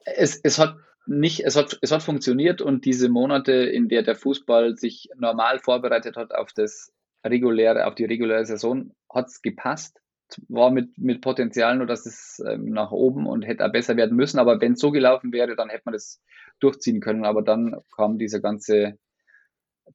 [0.05, 0.75] Es es hat
[1.07, 5.59] nicht es hat es hat funktioniert und diese Monate, in der der Fußball sich normal
[5.59, 6.93] vorbereitet hat auf das
[7.25, 9.99] reguläre auf die reguläre Saison, hat es gepasst,
[10.47, 14.15] war mit, mit Potenzial nur, dass es ähm, nach oben und hätte auch besser werden
[14.15, 14.39] müssen.
[14.39, 16.21] Aber wenn es so gelaufen wäre, dann hätte man das
[16.59, 17.25] durchziehen können.
[17.25, 18.97] Aber dann kam dieser ganze,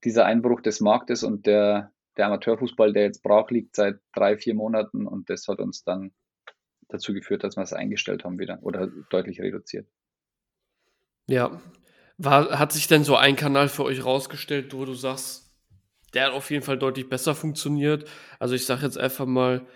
[0.05, 4.55] dieser Einbruch des Marktes und der, der Amateurfußball, der jetzt brach liegt seit drei, vier
[4.55, 6.13] Monaten und das hat uns dann
[6.89, 9.87] dazu geführt, dass wir es eingestellt haben wieder oder deutlich reduziert.
[11.31, 11.61] Ja.
[12.19, 15.51] War, hat sich denn so ein Kanal für euch rausgestellt, wo du sagst,
[16.13, 18.09] der hat auf jeden Fall deutlich besser funktioniert?
[18.39, 19.67] Also ich sage jetzt einfach mal,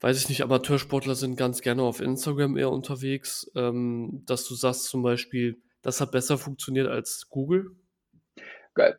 [0.00, 4.84] weiß ich nicht, Amateursportler sind ganz gerne auf Instagram eher unterwegs, ähm, dass du sagst
[4.84, 7.76] zum Beispiel, das hat besser funktioniert als Google?
[8.74, 8.98] Geil.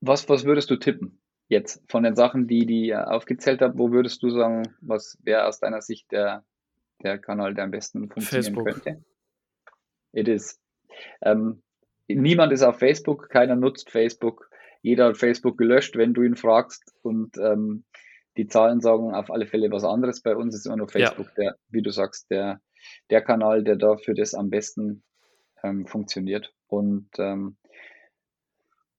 [0.00, 3.78] Was, was würdest du tippen jetzt von den Sachen, die die aufgezählt habe?
[3.78, 6.44] Wo würdest du sagen, was wäre aus deiner Sicht der,
[7.02, 8.84] der Kanal, der am besten funktionieren Facebook.
[8.84, 9.04] könnte?
[10.12, 10.58] It is.
[11.22, 11.62] Ähm,
[12.08, 14.48] niemand ist auf Facebook, keiner nutzt Facebook.
[14.82, 16.94] Jeder hat Facebook gelöscht, wenn du ihn fragst.
[17.02, 17.84] Und ähm,
[18.36, 20.22] die Zahlen sagen auf alle Fälle was anderes.
[20.22, 21.44] Bei uns ist immer nur Facebook, ja.
[21.44, 22.60] der, wie du sagst, der,
[23.10, 25.02] der Kanal, der da für das am besten
[25.62, 26.52] ähm, funktioniert.
[26.68, 27.56] Und ähm,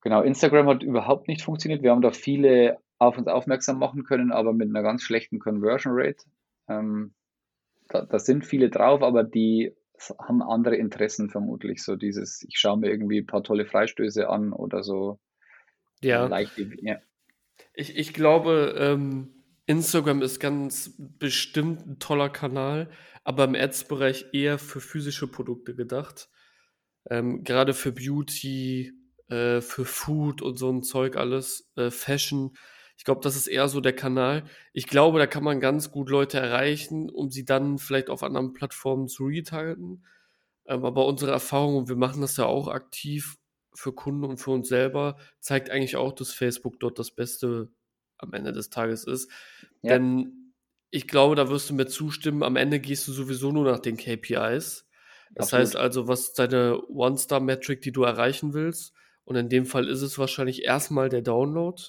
[0.01, 1.83] genau, Instagram hat überhaupt nicht funktioniert.
[1.83, 5.93] Wir haben da viele auf uns aufmerksam machen können, aber mit einer ganz schlechten Conversion
[5.95, 6.25] Rate.
[6.67, 7.13] Ähm,
[7.89, 9.75] da, da sind viele drauf, aber die
[10.19, 11.83] haben andere Interessen vermutlich.
[11.83, 15.19] So dieses, ich schaue mir irgendwie ein paar tolle Freistöße an oder so.
[16.01, 16.27] Ja.
[16.27, 16.97] Leichte, ja.
[17.73, 19.33] Ich, ich glaube, ähm,
[19.65, 22.89] Instagram ist ganz bestimmt ein toller Kanal,
[23.23, 26.29] aber im Ads-Bereich eher für physische Produkte gedacht.
[27.09, 28.93] Ähm, Gerade für Beauty,
[29.29, 32.55] äh, für Food und so ein Zeug alles, äh, Fashion.
[32.97, 34.43] Ich glaube, das ist eher so der Kanal.
[34.73, 38.53] Ich glaube, da kann man ganz gut Leute erreichen, um sie dann vielleicht auf anderen
[38.53, 40.03] Plattformen zu retargeten.
[40.65, 43.37] Ähm, aber unsere Erfahrung, und wir machen das ja auch aktiv
[43.73, 47.69] für Kunden und für uns selber, zeigt eigentlich auch, dass Facebook dort das Beste
[48.17, 49.31] am Ende des Tages ist.
[49.83, 49.93] Ja.
[49.93, 50.53] Denn
[50.89, 53.97] ich glaube, da wirst du mir zustimmen, am Ende gehst du sowieso nur nach den
[53.97, 54.87] KPIs.
[55.35, 55.61] Das Absolut.
[55.61, 58.93] heißt also, was ist deine One-Star-Metric, die du erreichen willst?
[59.23, 61.79] Und in dem Fall ist es wahrscheinlich erstmal der Download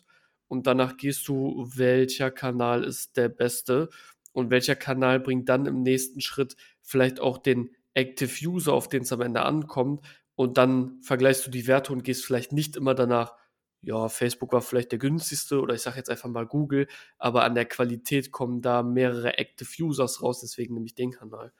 [0.48, 3.90] und danach gehst du, welcher Kanal ist der beste?
[4.32, 9.02] Und welcher Kanal bringt dann im nächsten Schritt vielleicht auch den Active User, auf den
[9.02, 10.04] es am Ende ankommt?
[10.34, 13.34] Und dann vergleichst du die Werte und gehst vielleicht nicht immer danach,
[13.82, 17.54] ja, Facebook war vielleicht der günstigste oder ich sage jetzt einfach mal Google, aber an
[17.54, 21.52] der Qualität kommen da mehrere Active Users raus, deswegen nehme ich den Kanal.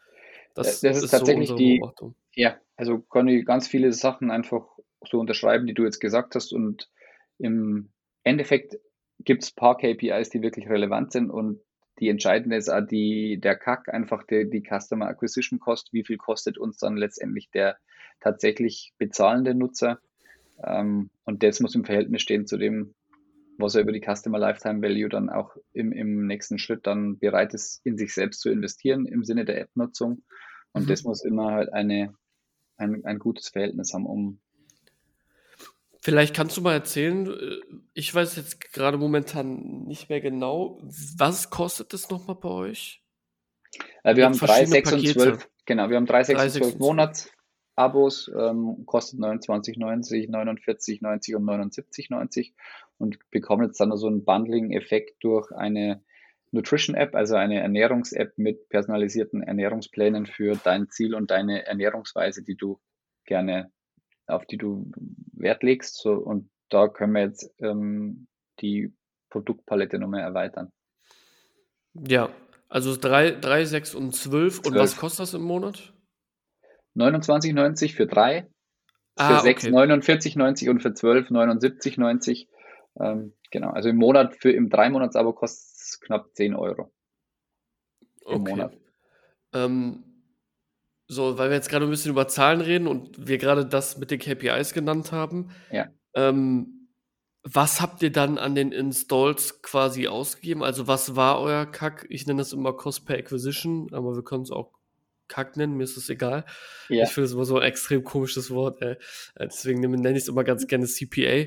[0.55, 1.81] Das, das ist, ist, tatsächlich so die,
[2.35, 4.67] ja, also kann ich ganz viele Sachen einfach
[5.09, 6.91] so unterschreiben, die du jetzt gesagt hast und
[7.39, 7.91] im
[8.29, 8.79] Endeffekt
[9.19, 11.61] gibt es ein paar KPIs, die wirklich relevant sind und
[11.99, 16.17] die entscheidende ist auch die, der CAC, einfach die, die Customer Acquisition Cost, wie viel
[16.17, 17.77] kostet uns dann letztendlich der
[18.21, 19.99] tatsächlich bezahlende Nutzer.
[20.63, 22.95] Ähm, und das muss im Verhältnis stehen zu dem,
[23.59, 27.55] was er über die Customer Lifetime Value dann auch im, im nächsten Schritt dann bereit
[27.55, 30.23] ist, in sich selbst zu investieren im Sinne der App-Nutzung.
[30.73, 30.89] Und mhm.
[30.89, 32.15] das muss immer halt eine,
[32.77, 34.41] ein, ein gutes Verhältnis haben, um,
[36.09, 37.61] Vielleicht kannst du mal erzählen, äh,
[37.93, 40.81] ich weiß jetzt gerade momentan nicht mehr genau,
[41.19, 43.05] was kostet das nochmal bei euch?
[44.05, 47.31] Äh, wir, haben drei, sechs und zwölf, genau, wir haben drei, sechs und zwölf Monats
[47.77, 52.53] Abos, ähm, kostet 29,90, 49,90 und 79,90
[52.97, 56.03] und bekommen jetzt dann so einen Bundling-Effekt durch eine
[56.53, 62.81] Nutrition-App, also eine Ernährungs-App mit personalisierten Ernährungsplänen für dein Ziel und deine Ernährungsweise, die du
[63.27, 63.71] gerne
[64.29, 64.91] auf die du
[65.33, 65.97] Wert legst.
[65.97, 68.29] So, und da können wir jetzt ähm,
[68.61, 68.93] die
[69.31, 70.73] Produktpalette nochmal erweitern.
[71.95, 72.31] Ja,
[72.69, 74.63] also 3, 3 6 und 12.
[74.63, 74.67] 12.
[74.67, 75.95] Und was kostet das im Monat?
[76.97, 78.49] 29,90 für 3, für
[79.17, 79.75] ah, 6 okay.
[79.75, 82.49] 49,90 und für 12 79,90.
[83.01, 86.93] Ähm, genau, also im Monat, für im 3-Monats-Abo kostet es knapp 10 Euro.
[88.27, 88.51] Im okay.
[88.51, 88.77] Monat.
[89.55, 90.08] Ähm,
[91.09, 94.11] so, weil wir jetzt gerade ein bisschen über Zahlen reden und wir gerade das mit
[94.11, 95.51] den KPIs genannt haben.
[95.73, 95.89] Ja.
[96.15, 96.79] Ähm,
[97.43, 100.63] was habt ihr dann an den Installs quasi ausgegeben?
[100.63, 102.07] Also was war euer Kack?
[102.11, 104.73] Ich nenne das immer Cost per Acquisition, aber wir können es auch
[105.29, 106.45] Kack nennen, mir ist es egal.
[106.89, 107.05] Ja.
[107.05, 108.93] Ich finde es immer so ein extrem komisches Wort, ey.
[109.35, 111.47] Äh, deswegen nenne ich es immer ganz gerne CPA.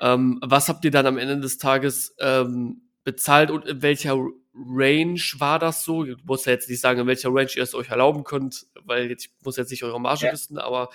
[0.00, 4.16] Ähm, was habt ihr dann am Ende des Tages ähm, bezahlt und in welcher
[4.54, 6.04] Range war das so?
[6.04, 9.08] Ich muss ja jetzt nicht sagen, in welcher Range ihr es euch erlauben könnt, weil
[9.10, 10.32] jetzt, ich muss jetzt nicht eure Marge ja.
[10.32, 10.90] wissen, aber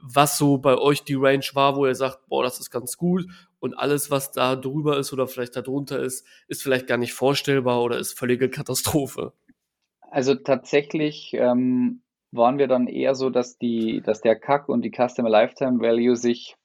[0.00, 3.26] was so bei euch die Range war, wo ihr sagt, boah, das ist ganz gut
[3.58, 7.82] und alles, was da drüber ist oder vielleicht darunter ist, ist vielleicht gar nicht vorstellbar
[7.82, 9.32] oder ist völlige Katastrophe.
[10.10, 12.02] Also tatsächlich ähm,
[12.32, 16.16] waren wir dann eher so, dass die, dass der CAC und die Customer Lifetime Value
[16.16, 16.56] sich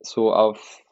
[0.00, 0.83] so auf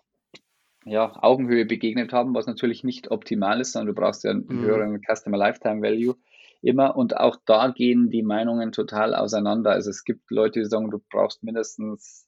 [0.84, 4.62] ja, Augenhöhe begegnet haben, was natürlich nicht optimal ist, sondern du brauchst ja einen mhm.
[4.62, 6.16] höheren Customer Lifetime Value
[6.60, 6.96] immer.
[6.96, 9.70] Und auch da gehen die Meinungen total auseinander.
[9.70, 12.26] Also es gibt Leute, die sagen, du brauchst mindestens,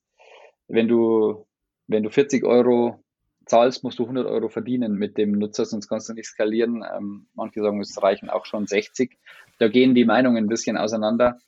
[0.69, 1.47] wenn du,
[1.87, 3.05] wenn du 40 Euro
[3.47, 6.85] zahlst, musst du 100 Euro verdienen mit dem Nutzer, sonst kannst du nicht skalieren.
[6.97, 9.19] Ähm, manche sagen, es reichen auch schon 60.
[9.59, 11.39] Da gehen die Meinungen ein bisschen auseinander.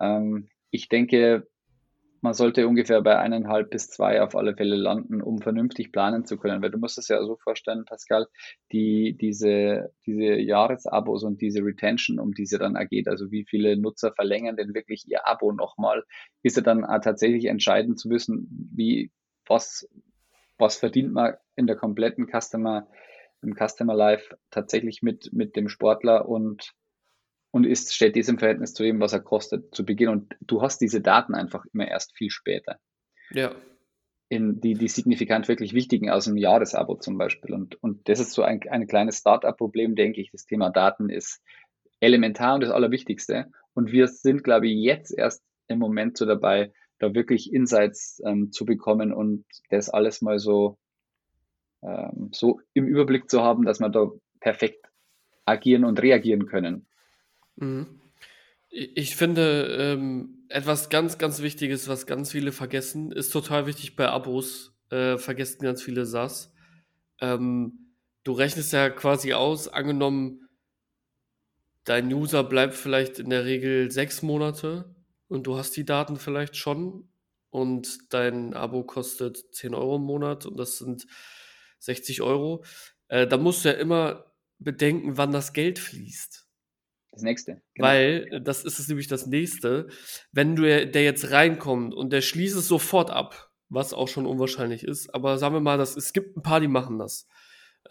[0.00, 1.48] Ähm, ich denke,
[2.22, 6.36] man sollte ungefähr bei eineinhalb bis zwei auf alle Fälle landen, um vernünftig planen zu
[6.36, 6.62] können.
[6.62, 8.26] Weil du musst es ja so vorstellen, Pascal,
[8.72, 13.76] die, diese, diese Jahresabos und diese Retention, um die es dann ergeht, also wie viele
[13.76, 16.04] Nutzer verlängern denn wirklich ihr Abo nochmal,
[16.42, 19.10] ist ja dann tatsächlich entscheidend zu wissen, wie,
[19.46, 19.88] was,
[20.58, 22.86] was verdient man in der kompletten Customer,
[23.42, 26.74] im Customer Life tatsächlich mit, mit dem Sportler und
[27.50, 30.08] und ist, steht dies im Verhältnis zu dem, was er kostet zu Beginn.
[30.08, 32.78] Und du hast diese Daten einfach immer erst viel später.
[33.30, 33.54] Ja.
[34.28, 37.52] In die, die signifikant wirklich wichtigen aus dem Jahresabo zum Beispiel.
[37.54, 40.30] Und, und das ist so ein, ein kleines Startup-Problem, denke ich.
[40.30, 41.42] Das Thema Daten ist
[41.98, 43.50] elementar und das Allerwichtigste.
[43.74, 48.52] Und wir sind, glaube ich, jetzt erst im Moment so dabei, da wirklich Insights ähm,
[48.52, 50.78] zu bekommen und das alles mal so,
[51.82, 54.86] ähm, so im Überblick zu haben, dass wir da perfekt
[55.46, 56.86] agieren und reagieren können.
[57.60, 58.00] Mhm.
[58.70, 64.08] Ich finde, ähm, etwas ganz, ganz Wichtiges, was ganz viele vergessen, ist total wichtig bei
[64.08, 66.52] Abos, äh, vergessen ganz viele SAS.
[67.20, 67.94] Ähm,
[68.24, 70.48] du rechnest ja quasi aus, angenommen,
[71.84, 74.94] dein User bleibt vielleicht in der Regel sechs Monate
[75.28, 77.08] und du hast die Daten vielleicht schon
[77.50, 81.06] und dein Abo kostet 10 Euro im Monat und das sind
[81.80, 82.64] 60 Euro.
[83.08, 84.26] Äh, da musst du ja immer
[84.58, 86.49] bedenken, wann das Geld fließt.
[87.12, 87.60] Das nächste.
[87.74, 87.88] Genau.
[87.88, 89.88] Weil, das ist es nämlich das nächste,
[90.32, 94.84] wenn du der jetzt reinkommt und der schließt es sofort ab, was auch schon unwahrscheinlich
[94.84, 97.26] ist, aber sagen wir mal, dass, es gibt ein paar, die machen das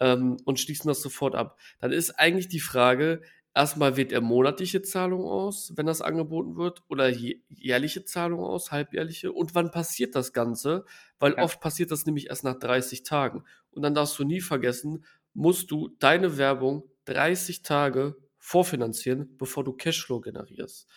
[0.00, 3.22] ähm, und schließen das sofort ab, dann ist eigentlich die Frage,
[3.54, 9.32] erstmal wird er monatliche Zahlung aus, wenn das angeboten wird, oder jährliche Zahlung aus, halbjährliche,
[9.32, 10.84] und wann passiert das Ganze?
[11.18, 11.42] Weil ja.
[11.42, 13.44] oft passiert das nämlich erst nach 30 Tagen.
[13.70, 15.04] Und dann darfst du nie vergessen,
[15.34, 20.88] musst du deine Werbung 30 Tage vorfinanzieren, bevor du Cashflow generierst.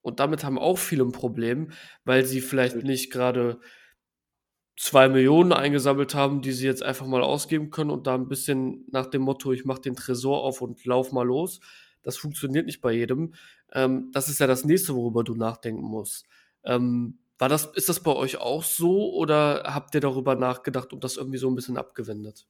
[0.00, 1.72] Und damit haben auch viele ein Problem,
[2.04, 3.60] weil sie vielleicht nicht gerade
[4.76, 8.86] zwei Millionen eingesammelt haben, die sie jetzt einfach mal ausgeben können und da ein bisschen
[8.90, 11.60] nach dem Motto, ich mache den Tresor auf und lauf mal los.
[12.02, 13.34] Das funktioniert nicht bei jedem.
[13.72, 16.26] Ähm, das ist ja das nächste, worüber du nachdenken musst.
[16.64, 21.02] Ähm, war das, ist das bei euch auch so oder habt ihr darüber nachgedacht und
[21.04, 22.46] das irgendwie so ein bisschen abgewendet?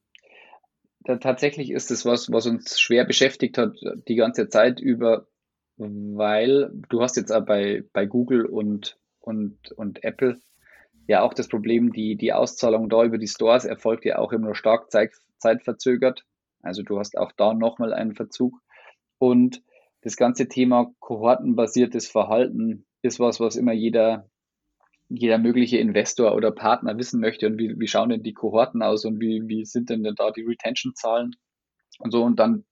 [1.05, 3.77] Tatsächlich ist es was, was uns schwer beschäftigt hat
[4.09, 5.27] die ganze Zeit über,
[5.77, 10.41] weil du hast jetzt auch bei, bei Google und, und, und Apple
[11.07, 14.47] ja auch das Problem, die, die Auszahlung da über die Stores erfolgt ja auch immer
[14.47, 16.25] nur stark zeit, zeitverzögert.
[16.63, 18.61] Also du hast auch da nochmal einen Verzug.
[19.19, 19.63] Und
[20.01, 24.29] das ganze Thema kohortenbasiertes Verhalten ist was, was immer jeder
[25.09, 29.05] jeder mögliche Investor oder Partner wissen möchte und wie, wie schauen denn die Kohorten aus
[29.05, 31.33] und wie, wie sind denn, denn da die Retention-Zahlen
[31.99, 32.23] und so.
[32.23, 32.65] Und dann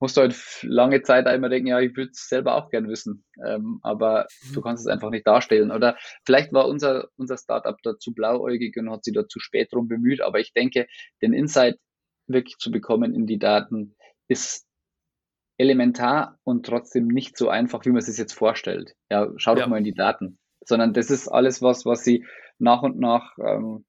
[0.00, 3.24] musst du halt lange Zeit einmal denken, ja, ich würde es selber auch gern wissen,
[3.46, 5.70] ähm, aber du kannst es einfach nicht darstellen.
[5.70, 9.72] Oder vielleicht war unser, unser Startup da zu blauäugig und hat sich da zu spät
[9.72, 10.86] drum bemüht, aber ich denke,
[11.22, 11.78] den Insight
[12.26, 13.96] wirklich zu bekommen in die Daten
[14.28, 14.66] ist
[15.58, 18.94] elementar und trotzdem nicht so einfach, wie man es sich jetzt vorstellt.
[19.10, 22.24] Ja, schau doch mal in die Daten sondern das ist alles was, was sie
[22.58, 23.84] nach und nach, ähm,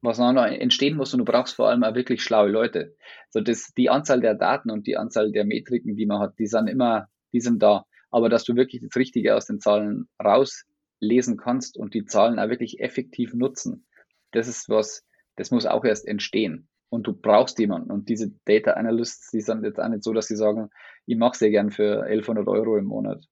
[0.00, 2.96] was nach und nach entstehen muss und du brauchst vor allem auch wirklich schlaue Leute.
[3.30, 6.46] So das, die Anzahl der Daten und die Anzahl der Metriken, die man hat, die
[6.46, 7.84] sind immer, die sind da.
[8.10, 12.48] Aber dass du wirklich das Richtige aus den Zahlen rauslesen kannst und die Zahlen auch
[12.48, 13.86] wirklich effektiv nutzen,
[14.30, 15.04] das ist was,
[15.36, 16.68] das muss auch erst entstehen.
[16.90, 17.90] Und du brauchst jemanden.
[17.90, 20.70] Und diese Data Analysts, die sind jetzt auch nicht so, dass sie sagen,
[21.04, 23.24] ich mache sehr gern für 1100 Euro im Monat.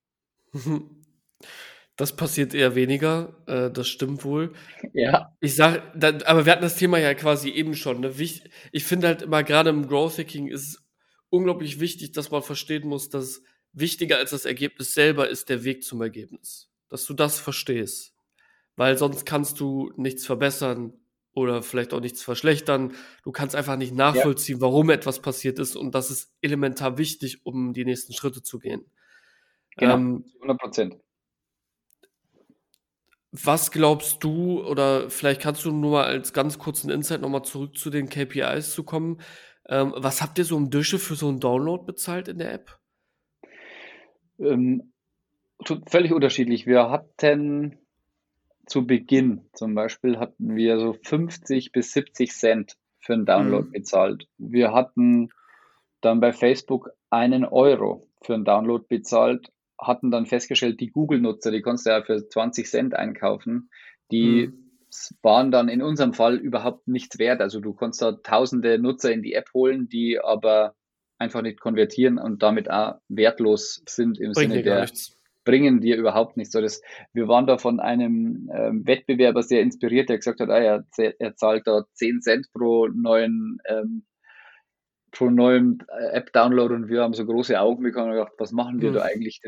[1.97, 4.53] Das passiert eher weniger, äh, das stimmt wohl.
[4.93, 5.35] Ja.
[5.41, 5.83] Ich sage,
[6.27, 8.01] aber wir hatten das Thema ja quasi eben schon.
[8.01, 8.13] Ne?
[8.73, 10.85] Ich finde halt immer, gerade im Growth Hacking ist es
[11.31, 15.85] unglaublich wichtig, dass man verstehen muss, dass wichtiger als das Ergebnis selber ist der Weg
[15.85, 16.71] zum Ergebnis.
[16.89, 18.15] Dass du das verstehst.
[18.77, 20.93] Weil sonst kannst du nichts verbessern
[21.33, 22.95] oder vielleicht auch nichts verschlechtern.
[23.23, 24.63] Du kannst einfach nicht nachvollziehen, ja.
[24.63, 28.85] warum etwas passiert ist und das ist elementar wichtig, um die nächsten Schritte zu gehen.
[29.77, 30.97] Genau, ähm, 100 Prozent.
[33.33, 37.77] Was glaubst du, oder vielleicht kannst du nur mal als ganz kurzen Insight nochmal zurück
[37.77, 39.21] zu den KPIs zu kommen.
[39.69, 42.79] Ähm, was habt ihr so im Dusche für so einen Download bezahlt in der App?
[44.39, 44.93] Ähm,
[45.87, 46.67] völlig unterschiedlich.
[46.67, 47.79] Wir hatten
[48.67, 53.73] zu Beginn zum Beispiel hatten wir so 50 bis 70 Cent für einen Download mhm.
[53.73, 54.29] bezahlt.
[54.39, 55.31] Wir hatten
[56.01, 61.63] dann bei Facebook einen Euro für einen Download bezahlt, hatten dann festgestellt, die Google-Nutzer, die
[61.63, 63.71] konntest du ja für 20 Cent einkaufen,
[64.11, 64.71] die mhm.
[65.23, 67.41] waren dann in unserem Fall überhaupt nichts wert.
[67.41, 70.75] Also du konntest da tausende Nutzer in die App holen, die aber
[71.19, 75.17] einfach nicht konvertieren und damit auch wertlos sind im Bringt Sinne der nichts.
[75.45, 76.53] bringen dir überhaupt nichts.
[76.53, 80.59] So das, wir waren da von einem ähm, Wettbewerber sehr inspiriert, der gesagt hat, ah,
[80.59, 80.85] er,
[81.19, 84.05] er zahlt da 10 Cent pro neuen ähm,
[85.11, 88.81] pro neuem äh, App-Download und wir haben so große Augen bekommen und gedacht, was machen
[88.81, 88.95] wir mhm.
[88.95, 89.41] da eigentlich?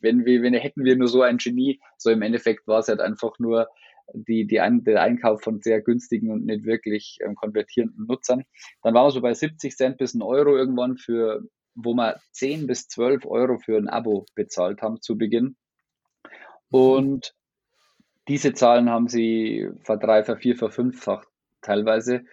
[0.00, 3.00] Wenn wir, wenn hätten wir nur so ein Genie, so im Endeffekt war es halt
[3.00, 3.68] einfach nur
[4.12, 8.44] die, die ein, der Einkauf von sehr günstigen und nicht wirklich ähm, konvertierenden Nutzern.
[8.82, 11.42] Dann waren wir so bei 70 Cent bis ein Euro irgendwann für,
[11.74, 15.56] wo wir 10 bis 12 Euro für ein Abo bezahlt haben zu Beginn.
[16.70, 16.78] Mhm.
[16.78, 17.34] Und
[18.28, 21.28] diese Zahlen haben sie verdreifacht, vervier, verfünffacht
[21.60, 22.24] teilweise,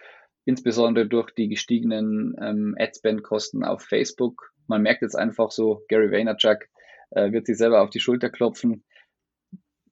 [0.44, 4.52] insbesondere durch die gestiegenen ähm, Adspend-Kosten auf Facebook.
[4.66, 6.66] Man merkt jetzt einfach so, Gary Vaynerchuk
[7.10, 8.84] äh, wird sich selber auf die Schulter klopfen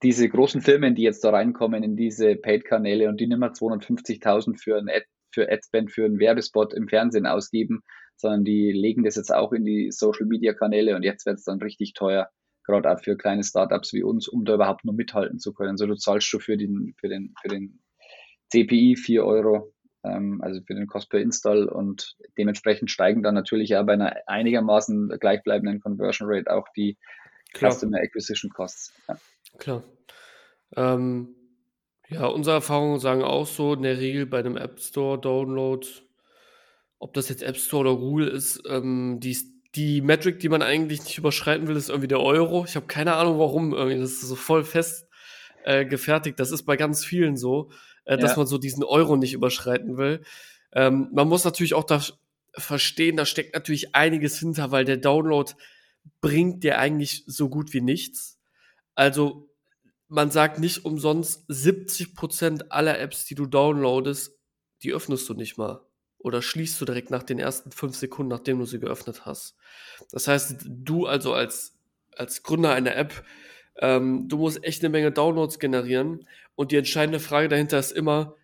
[0.02, 4.58] diese großen Firmen, die jetzt da reinkommen in diese Paid-Kanäle und die nicht mehr 250.000
[4.58, 7.82] für ein Ad, für Adspend, für einen Werbespot im Fernsehen ausgeben,
[8.16, 11.92] sondern die legen das jetzt auch in die Social-Media-Kanäle und jetzt wird es dann richtig
[11.94, 12.30] teuer,
[12.64, 15.76] gerade auch für kleine Startups wie uns, um da überhaupt nur mithalten zu können.
[15.76, 17.80] So, du zahlst schon für den, für den, für den
[18.50, 19.72] CPI 4 Euro,
[20.02, 25.08] also für den Cost per Install und dementsprechend steigen dann natürlich auch bei einer einigermaßen
[25.20, 26.96] gleichbleibenden Conversion Rate auch die
[27.52, 27.72] Klar.
[27.72, 28.92] Customer Acquisition Costs.
[29.08, 29.18] Ja.
[29.58, 29.82] Klar.
[30.76, 31.34] Ähm,
[32.08, 35.86] ja, unsere Erfahrungen sagen auch so, in der Regel bei einem App Store Download,
[36.98, 39.36] ob das jetzt App Store oder Google ist, ähm, die,
[39.74, 42.64] die Metric, die man eigentlich nicht überschreiten will, ist irgendwie der Euro.
[42.66, 45.08] Ich habe keine Ahnung warum, irgendwie, das ist so voll fest
[45.64, 46.40] äh, gefertigt.
[46.40, 47.70] Das ist bei ganz vielen so,
[48.04, 50.22] äh, dass man so diesen Euro nicht überschreiten will.
[50.72, 52.02] Ähm, man muss natürlich auch da
[52.54, 55.52] verstehen, da steckt natürlich einiges hinter, weil der Download
[56.20, 58.38] bringt dir eigentlich so gut wie nichts.
[58.94, 59.48] Also
[60.08, 64.36] man sagt nicht umsonst, 70% aller Apps, die du downloadest,
[64.82, 65.80] die öffnest du nicht mal.
[66.18, 69.56] Oder schließt du direkt nach den ersten fünf Sekunden, nachdem du sie geöffnet hast.
[70.10, 71.78] Das heißt, du also als,
[72.16, 73.24] als Gründer einer App,
[73.78, 76.26] ähm, du musst echt eine Menge Downloads generieren.
[76.54, 78.34] Und die entscheidende Frage dahinter ist immer,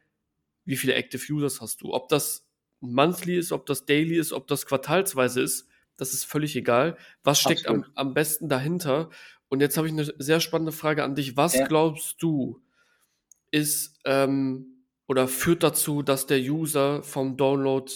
[0.65, 1.93] wie viele Active Users hast du?
[1.93, 2.49] Ob das
[2.81, 6.97] monthly ist, ob das daily ist, ob das quartalsweise ist, das ist völlig egal.
[7.23, 9.11] Was steckt am, am besten dahinter?
[9.49, 11.37] Und jetzt habe ich eine sehr spannende Frage an dich.
[11.37, 11.67] Was ja.
[11.67, 12.61] glaubst du,
[13.51, 17.91] ist ähm, oder führt dazu, dass der User vom Download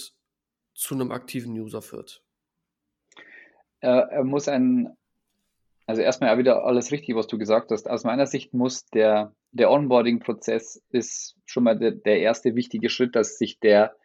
[0.73, 2.23] zu einem aktiven User führt?
[3.79, 4.95] Er, er muss ein,
[5.85, 7.89] also erstmal ja wieder alles richtig, was du gesagt hast.
[7.89, 13.15] Aus meiner Sicht muss der, der Onboarding-Prozess ist schon mal der, der erste wichtige Schritt,
[13.15, 13.95] dass sich der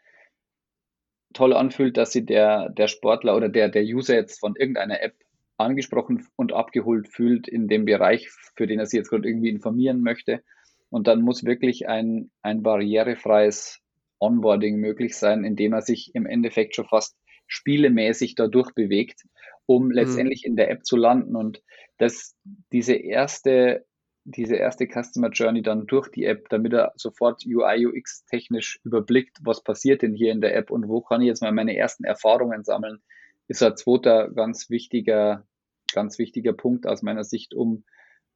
[1.32, 5.14] toll anfühlt, dass sich der, der Sportler oder der, der User jetzt von irgendeiner App
[5.58, 10.00] angesprochen und abgeholt fühlt in dem Bereich, für den er sich jetzt gerade irgendwie informieren
[10.00, 10.42] möchte.
[10.90, 13.80] Und dann muss wirklich ein, ein barrierefreies
[14.18, 17.16] Onboarding möglich sein, indem er sich im Endeffekt schon fast
[17.46, 19.22] spielemäßig dadurch bewegt,
[19.66, 19.92] um mhm.
[19.92, 21.36] letztendlich in der App zu landen.
[21.36, 21.62] Und
[21.98, 22.34] das,
[22.72, 23.84] diese erste,
[24.28, 29.38] diese erste Customer Journey dann durch die App, damit er sofort UI, UX technisch überblickt,
[29.42, 32.02] was passiert denn hier in der App und wo kann ich jetzt mal meine ersten
[32.02, 32.98] Erfahrungen sammeln,
[33.46, 35.46] ist ein zweiter ganz wichtiger,
[35.92, 37.84] ganz wichtiger Punkt aus meiner Sicht, um,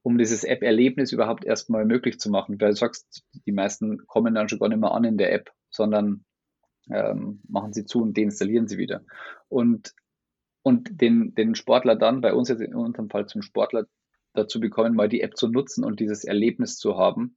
[0.03, 2.61] um dieses App-Erlebnis überhaupt erstmal möglich zu machen.
[2.61, 5.51] Weil du sagst, die meisten kommen dann schon gar nicht mehr an in der App,
[5.71, 6.25] sondern
[6.89, 9.03] ähm, machen sie zu und deinstallieren sie wieder.
[9.49, 9.93] Und,
[10.63, 13.87] und den, den Sportler dann, bei uns jetzt in unserem Fall zum Sportler
[14.33, 17.37] dazu bekommen, mal die App zu nutzen und dieses Erlebnis zu haben,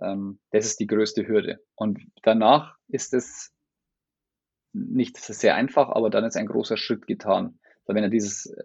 [0.00, 1.60] ähm, das ist die größte Hürde.
[1.74, 3.52] Und danach ist es
[4.72, 7.58] nicht sehr einfach, aber dann ist ein großer Schritt getan.
[7.80, 8.64] Also wenn er dieses äh,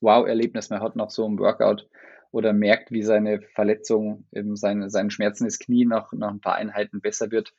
[0.00, 1.88] Wow-Erlebnis mehr hat nach so einem Workout
[2.30, 7.00] oder merkt, wie seine Verletzung, eben seine, sein schmerzendes Knie nach, nach ein paar Einheiten
[7.00, 7.54] besser wird,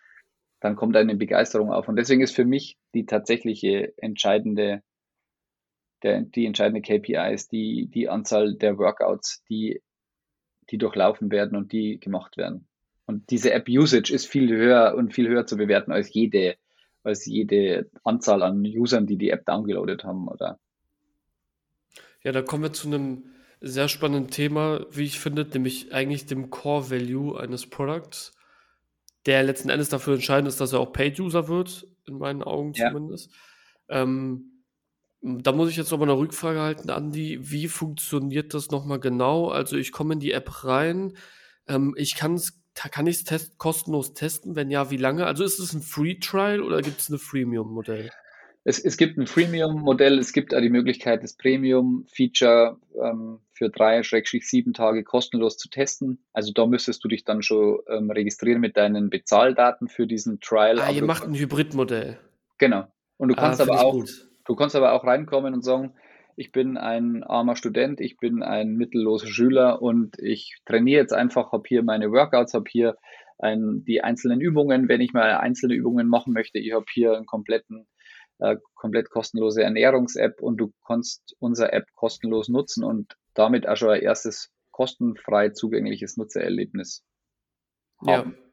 [0.60, 1.88] dann kommt eine Begeisterung auf.
[1.88, 4.84] Und deswegen ist für mich die tatsächliche entscheidende,
[6.04, 9.82] der, die entscheidende KPI ist die, die Anzahl der Workouts, die,
[10.70, 12.68] die durchlaufen werden und die gemacht werden.
[13.06, 16.58] Und diese App-Usage ist viel höher und viel höher zu bewerten als jede
[17.08, 20.60] als jede Anzahl an Usern, die die App downgeloadet haben, oder?
[22.22, 23.24] Ja, da kommen wir zu einem
[23.62, 28.36] sehr spannenden Thema, wie ich finde, nämlich eigentlich dem Core Value eines Products,
[29.26, 32.90] der letzten Endes dafür entscheidend ist, dass er auch Paid-User wird, in meinen Augen ja.
[32.90, 33.32] zumindest.
[33.90, 34.57] Ähm,
[35.22, 37.40] da muss ich jetzt nochmal eine Rückfrage halten, Andi.
[37.42, 39.50] Wie funktioniert das nochmal genau?
[39.50, 41.14] Also ich komme in die App rein,
[41.68, 44.56] ähm, ich kann es kann ich es test kostenlos testen?
[44.56, 45.26] Wenn ja, wie lange?
[45.26, 48.12] Also ist es ein Free Trial oder gibt es ein Freemium-Modell?
[48.64, 54.02] Es, es, gibt ein Freemium-Modell, es gibt auch die Möglichkeit, das Premium-Feature ähm, für drei,
[54.04, 56.20] sieben Tage kostenlos zu testen.
[56.34, 60.80] Also da müsstest du dich dann schon ähm, registrieren mit deinen Bezahldaten für diesen Trial.
[60.80, 62.20] Ah, ihr macht ein Hybrid-Modell.
[62.58, 62.88] Genau.
[63.16, 64.28] Und du ah, kannst aber auch, gut.
[64.48, 65.94] Du kannst aber auch reinkommen und sagen,
[66.36, 71.52] ich bin ein armer Student, ich bin ein mittelloser Schüler und ich trainiere jetzt einfach,
[71.52, 72.96] habe hier meine Workouts, habe hier
[73.40, 77.26] ein, die einzelnen Übungen, wenn ich mal einzelne Übungen machen möchte, ich habe hier einen
[77.26, 77.88] kompletten,
[78.40, 83.90] äh, komplett kostenlose Ernährungs-App und du kannst unsere App kostenlos nutzen und damit auch schon
[83.90, 87.04] ein erstes kostenfrei zugängliches Nutzererlebnis
[88.06, 88.38] haben.
[88.40, 88.47] Ja.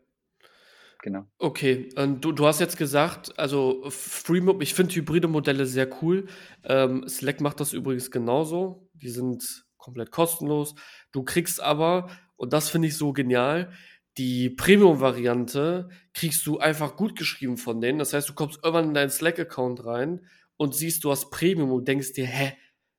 [1.04, 1.26] Genau.
[1.36, 1.90] Okay,
[2.22, 6.28] du, du hast jetzt gesagt, also Freemob, ich finde hybride Modelle sehr cool.
[6.62, 8.88] Ähm, Slack macht das übrigens genauso.
[8.94, 10.74] Die sind komplett kostenlos.
[11.12, 13.70] Du kriegst aber, und das finde ich so genial,
[14.16, 17.98] die Premium-Variante kriegst du einfach gut geschrieben von denen.
[17.98, 20.24] Das heißt, du kommst irgendwann in deinen Slack-Account rein
[20.56, 22.54] und siehst, du hast Premium und denkst dir, hä,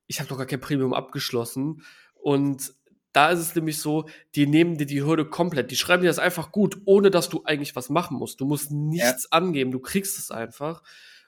[0.05, 1.81] ich habe doch gar kein Premium abgeschlossen.
[2.13, 2.71] Und
[3.15, 5.71] da ist es nämlich so, die nehmen dir die Hürde komplett.
[5.71, 8.41] Die schreiben dir das einfach gut, ohne dass du eigentlich was machen musst.
[8.41, 9.37] Du musst nichts ja.
[9.37, 10.83] angeben, du kriegst es einfach.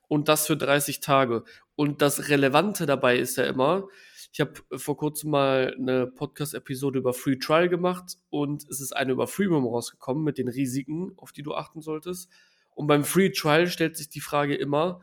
[0.09, 1.45] Und das für 30 Tage.
[1.75, 3.87] Und das Relevante dabei ist ja immer,
[4.33, 9.13] ich habe vor kurzem mal eine Podcast-Episode über Free Trial gemacht und es ist eine
[9.13, 12.29] über Freemium rausgekommen mit den Risiken, auf die du achten solltest.
[12.75, 15.01] Und beim Free Trial stellt sich die Frage immer,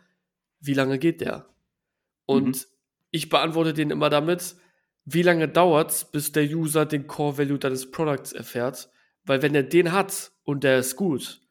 [0.60, 1.48] wie lange geht der?
[2.26, 2.64] Und mhm.
[3.10, 4.56] ich beantworte den immer damit,
[5.04, 8.90] wie lange dauert es, bis der User den Core Value deines Products erfährt?
[9.24, 11.42] Weil wenn er den hat und der ist gut,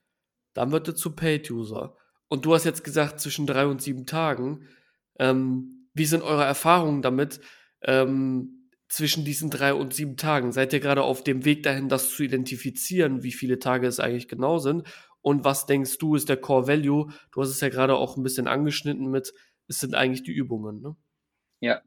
[0.53, 1.95] dann wird er zu Paid User.
[2.27, 4.67] Und du hast jetzt gesagt zwischen drei und sieben Tagen.
[5.19, 7.39] Ähm, wie sind eure Erfahrungen damit
[7.81, 10.51] ähm, zwischen diesen drei und sieben Tagen?
[10.51, 14.27] Seid ihr gerade auf dem Weg dahin, das zu identifizieren, wie viele Tage es eigentlich
[14.27, 14.87] genau sind?
[15.21, 17.11] Und was denkst du, ist der Core Value?
[17.31, 19.33] Du hast es ja gerade auch ein bisschen angeschnitten mit,
[19.67, 20.95] es sind eigentlich die Übungen, ne?
[21.59, 21.81] Ja,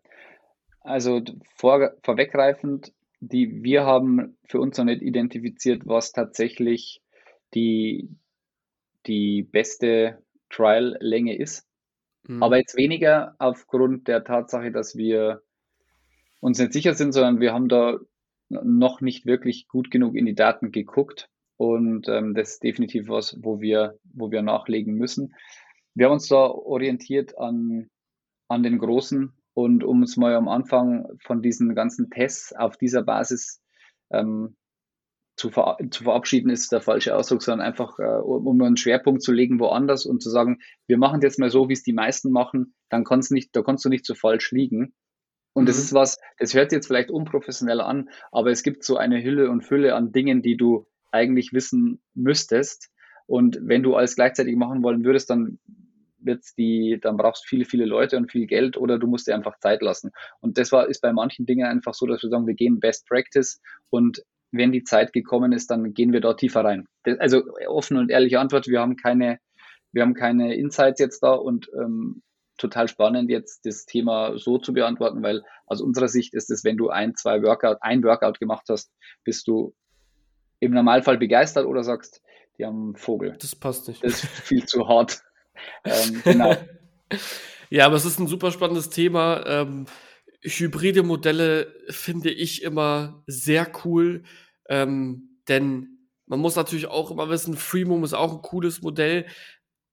[0.86, 1.20] also
[1.56, 7.02] vor, vorweggreifend, die, wir haben für uns noch nicht identifiziert, was tatsächlich
[7.54, 8.08] die,
[9.06, 11.66] die beste Trial-Länge ist.
[12.26, 12.42] Mhm.
[12.42, 15.42] Aber jetzt weniger aufgrund der Tatsache, dass wir
[16.40, 17.98] uns nicht sicher sind, sondern wir haben da
[18.48, 21.28] noch nicht wirklich gut genug in die Daten geguckt.
[21.56, 25.34] Und ähm, das ist definitiv was, wo wir, wo wir nachlegen müssen.
[25.94, 27.88] Wir haben uns da orientiert an,
[28.48, 33.02] an den großen und um es mal am Anfang von diesen ganzen Tests auf dieser
[33.02, 33.62] Basis
[34.12, 34.54] ähm,
[35.34, 39.32] zu, ver zu verabschieden, ist der falsche Ausdruck, sondern einfach, äh, um einen Schwerpunkt zu
[39.32, 42.74] legen woanders und zu sagen, wir machen jetzt mal so, wie es die meisten machen,
[42.90, 44.94] dann kannst nicht, da kannst du nicht so falsch liegen.
[45.54, 45.68] Und mhm.
[45.68, 49.50] das ist was, das hört jetzt vielleicht unprofessionell an, aber es gibt so eine Hülle
[49.50, 52.90] und Fülle an Dingen, die du eigentlich wissen müsstest.
[53.24, 55.58] Und wenn du alles gleichzeitig machen wollen würdest, dann
[56.26, 59.34] wird's die, dann brauchst du viele, viele Leute und viel Geld oder du musst dir
[59.34, 60.10] einfach Zeit lassen.
[60.40, 63.06] Und das war, ist bei manchen Dingen einfach so, dass wir sagen, wir gehen Best
[63.08, 63.60] Practice
[63.90, 64.22] und
[64.52, 66.86] wenn die Zeit gekommen ist, dann gehen wir da tiefer rein.
[67.04, 69.38] Das, also offene und ehrliche Antwort, wir haben keine,
[69.92, 72.22] wir haben keine Insights jetzt da und ähm,
[72.56, 76.76] total spannend jetzt das Thema so zu beantworten, weil aus unserer Sicht ist es, wenn
[76.76, 78.92] du ein, zwei Workout, ein Workout gemacht hast,
[79.24, 79.74] bist du
[80.60, 82.22] im Normalfall begeistert oder sagst,
[82.58, 83.36] die haben einen Vogel.
[83.38, 84.02] Das passt nicht.
[84.02, 85.22] Das ist viel zu hart
[85.84, 86.56] ähm, genau.
[87.70, 89.44] ja, aber es ist ein super spannendes Thema.
[89.46, 89.86] Ähm,
[90.42, 94.22] hybride Modelle finde ich immer sehr cool,
[94.68, 95.96] ähm, denn
[96.26, 99.26] man muss natürlich auch immer wissen, Freemium ist auch ein cooles Modell,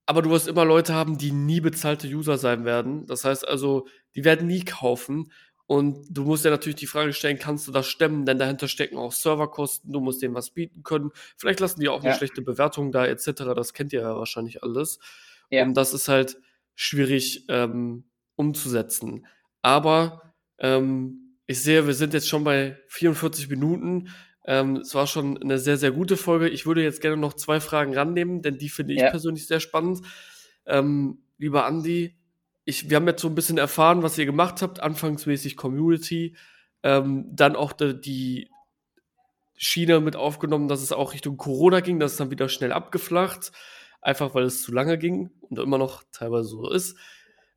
[0.05, 3.05] aber du wirst immer Leute haben, die nie bezahlte User sein werden.
[3.05, 5.31] Das heißt also, die werden nie kaufen.
[5.65, 8.25] Und du musst ja natürlich die Frage stellen, kannst du das stemmen?
[8.25, 11.11] Denn dahinter stecken auch Serverkosten, du musst denen was bieten können.
[11.37, 12.15] Vielleicht lassen die auch eine ja.
[12.15, 13.31] schlechte Bewertung da, etc.
[13.55, 14.99] Das kennt ihr ja wahrscheinlich alles.
[15.53, 15.63] Ja.
[15.63, 16.37] Und das ist halt
[16.73, 19.27] schwierig ähm, umzusetzen.
[19.61, 24.09] Aber ähm, ich sehe, wir sind jetzt schon bei 44 Minuten.
[24.45, 26.49] Ähm, es war schon eine sehr, sehr gute Folge.
[26.49, 29.11] Ich würde jetzt gerne noch zwei Fragen rannehmen, denn die finde ich ja.
[29.11, 30.01] persönlich sehr spannend.
[30.65, 32.17] Ähm, lieber Andi,
[32.65, 36.35] ich, wir haben jetzt so ein bisschen erfahren, was ihr gemacht habt, anfangsmäßig Community,
[36.81, 38.49] ähm, dann auch die, die
[39.55, 43.51] Schiene mit aufgenommen, dass es auch Richtung Corona ging, das ist dann wieder schnell abgeflacht
[44.03, 46.97] einfach weil es zu lange ging und immer noch teilweise so ist,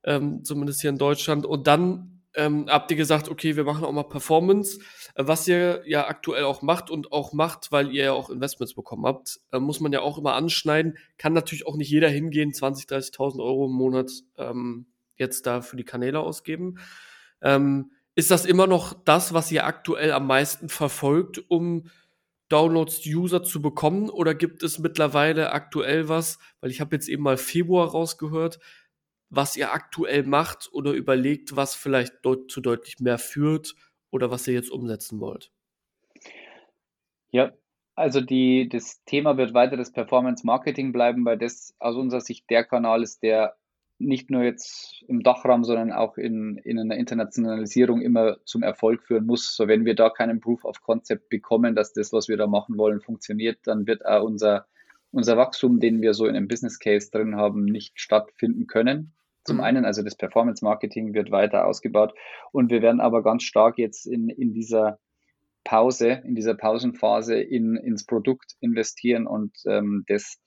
[0.04, 1.44] ähm, zumindest hier in Deutschland.
[1.44, 4.78] Und dann ähm, habt ihr gesagt, okay, wir machen auch mal Performance,
[5.14, 8.74] äh, was ihr ja aktuell auch macht und auch macht, weil ihr ja auch Investments
[8.74, 10.98] bekommen habt, äh, muss man ja auch immer anschneiden.
[11.18, 14.86] Kann natürlich auch nicht jeder hingehen, 20, 30.000 Euro im Monat ähm,
[15.16, 16.78] jetzt da für die Kanäle ausgeben.
[17.40, 21.90] Ähm, ist das immer noch das, was ihr aktuell am meisten verfolgt, um
[22.48, 24.08] Downloads, User zu bekommen?
[24.08, 28.58] Oder gibt es mittlerweile aktuell was, weil ich habe jetzt eben mal Februar rausgehört,
[29.28, 33.74] was ihr aktuell macht oder überlegt, was vielleicht deut zu deutlich mehr führt
[34.10, 35.50] oder was ihr jetzt umsetzen wollt?
[37.30, 37.52] Ja,
[37.96, 42.48] also die, das Thema wird weiter das Performance Marketing bleiben, weil das aus unserer Sicht
[42.50, 43.56] der Kanal ist, der
[43.98, 49.26] nicht nur jetzt im Dachraum, sondern auch in, in einer Internationalisierung immer zum Erfolg führen
[49.26, 49.54] muss.
[49.56, 52.76] So, wenn wir da keinen Proof of Concept bekommen, dass das, was wir da machen
[52.76, 54.66] wollen, funktioniert, dann wird auch unser,
[55.12, 59.14] unser Wachstum, den wir so in einem Business Case drin haben, nicht stattfinden können.
[59.44, 59.62] Zum mhm.
[59.62, 62.14] einen, also das Performance Marketing wird weiter ausgebaut
[62.52, 64.98] und wir werden aber ganz stark jetzt in, in dieser
[65.64, 70.38] Pause, in dieser Pausenphase in, ins Produkt investieren und ähm, das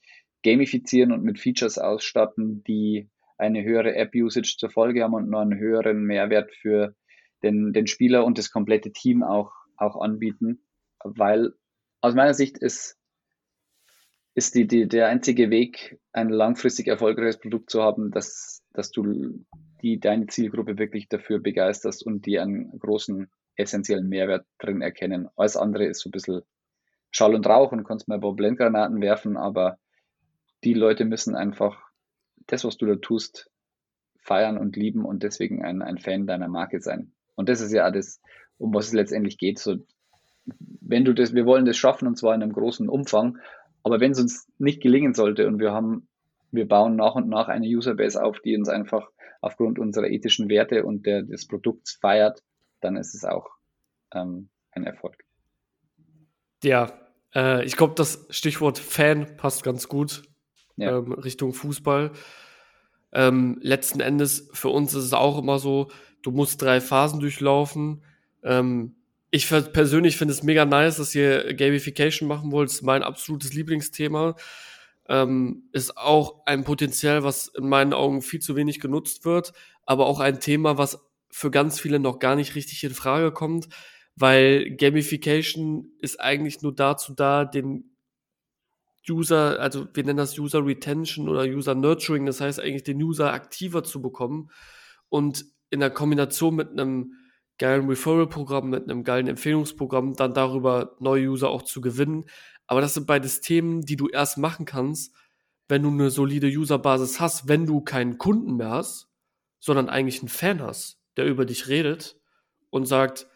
[0.43, 5.57] gamifizieren und mit Features ausstatten, die eine höhere App-Usage zur Folge haben und noch einen
[5.57, 6.95] höheren Mehrwert für
[7.41, 10.65] den, den Spieler und das komplette Team auch, auch anbieten.
[11.03, 11.53] Weil
[12.01, 12.97] aus meiner Sicht ist,
[14.35, 19.45] ist die, die, der einzige Weg, ein langfristig erfolgreiches Produkt zu haben, dass, dass du
[19.81, 25.29] die, deine Zielgruppe wirklich dafür begeisterst und die einen großen essentiellen Mehrwert drin erkennen.
[25.37, 26.41] Alles andere ist so ein bisschen
[27.11, 29.77] Schall und Rauch und kannst mal ein paar Blendgranaten werfen, aber
[30.63, 31.88] die Leute müssen einfach
[32.51, 33.49] das, was du da tust,
[34.17, 37.11] feiern und lieben und deswegen ein, ein Fan deiner Marke sein.
[37.35, 38.21] Und das ist ja das,
[38.57, 39.59] um was es letztendlich geht.
[39.59, 39.77] So,
[40.81, 43.37] wenn du das, wir wollen das schaffen und zwar in einem großen Umfang,
[43.83, 46.07] aber wenn es uns nicht gelingen sollte und wir haben,
[46.51, 49.09] wir bauen nach und nach eine Userbase auf, die uns einfach
[49.41, 52.43] aufgrund unserer ethischen Werte und der, des Produkts feiert,
[52.81, 53.47] dann ist es auch
[54.13, 55.15] ähm, ein Erfolg.
[56.63, 56.91] Ja,
[57.33, 60.23] äh, ich glaube, das Stichwort Fan passt ganz gut
[60.79, 60.97] ja.
[60.97, 62.11] ähm, Richtung Fußball.
[63.11, 65.89] Ähm, letzten Endes, für uns ist es auch immer so,
[66.21, 68.03] du musst drei Phasen durchlaufen.
[68.43, 68.95] Ähm,
[69.31, 72.69] ich persönlich finde es mega nice, dass ihr Gamification machen wollt.
[72.69, 74.35] Das ist mein absolutes Lieblingsthema.
[75.07, 79.53] Ähm, ist auch ein Potenzial, was in meinen Augen viel zu wenig genutzt wird,
[79.85, 80.99] aber auch ein Thema, was
[81.31, 83.69] für ganz viele noch gar nicht richtig in Frage kommt,
[84.15, 87.88] weil Gamification ist eigentlich nur dazu da, den
[89.09, 93.33] User, also wir nennen das User Retention oder User Nurturing, das heißt eigentlich den User
[93.33, 94.49] aktiver zu bekommen
[95.09, 97.13] und in der Kombination mit einem
[97.57, 102.25] geilen Referral-Programm, mit einem geilen Empfehlungsprogramm dann darüber neue User auch zu gewinnen.
[102.67, 105.13] Aber das sind beides Themen, die du erst machen kannst,
[105.67, 109.09] wenn du eine solide Userbasis hast, wenn du keinen Kunden mehr hast,
[109.59, 112.19] sondern eigentlich einen Fan hast, der über dich redet
[112.69, 113.27] und sagt,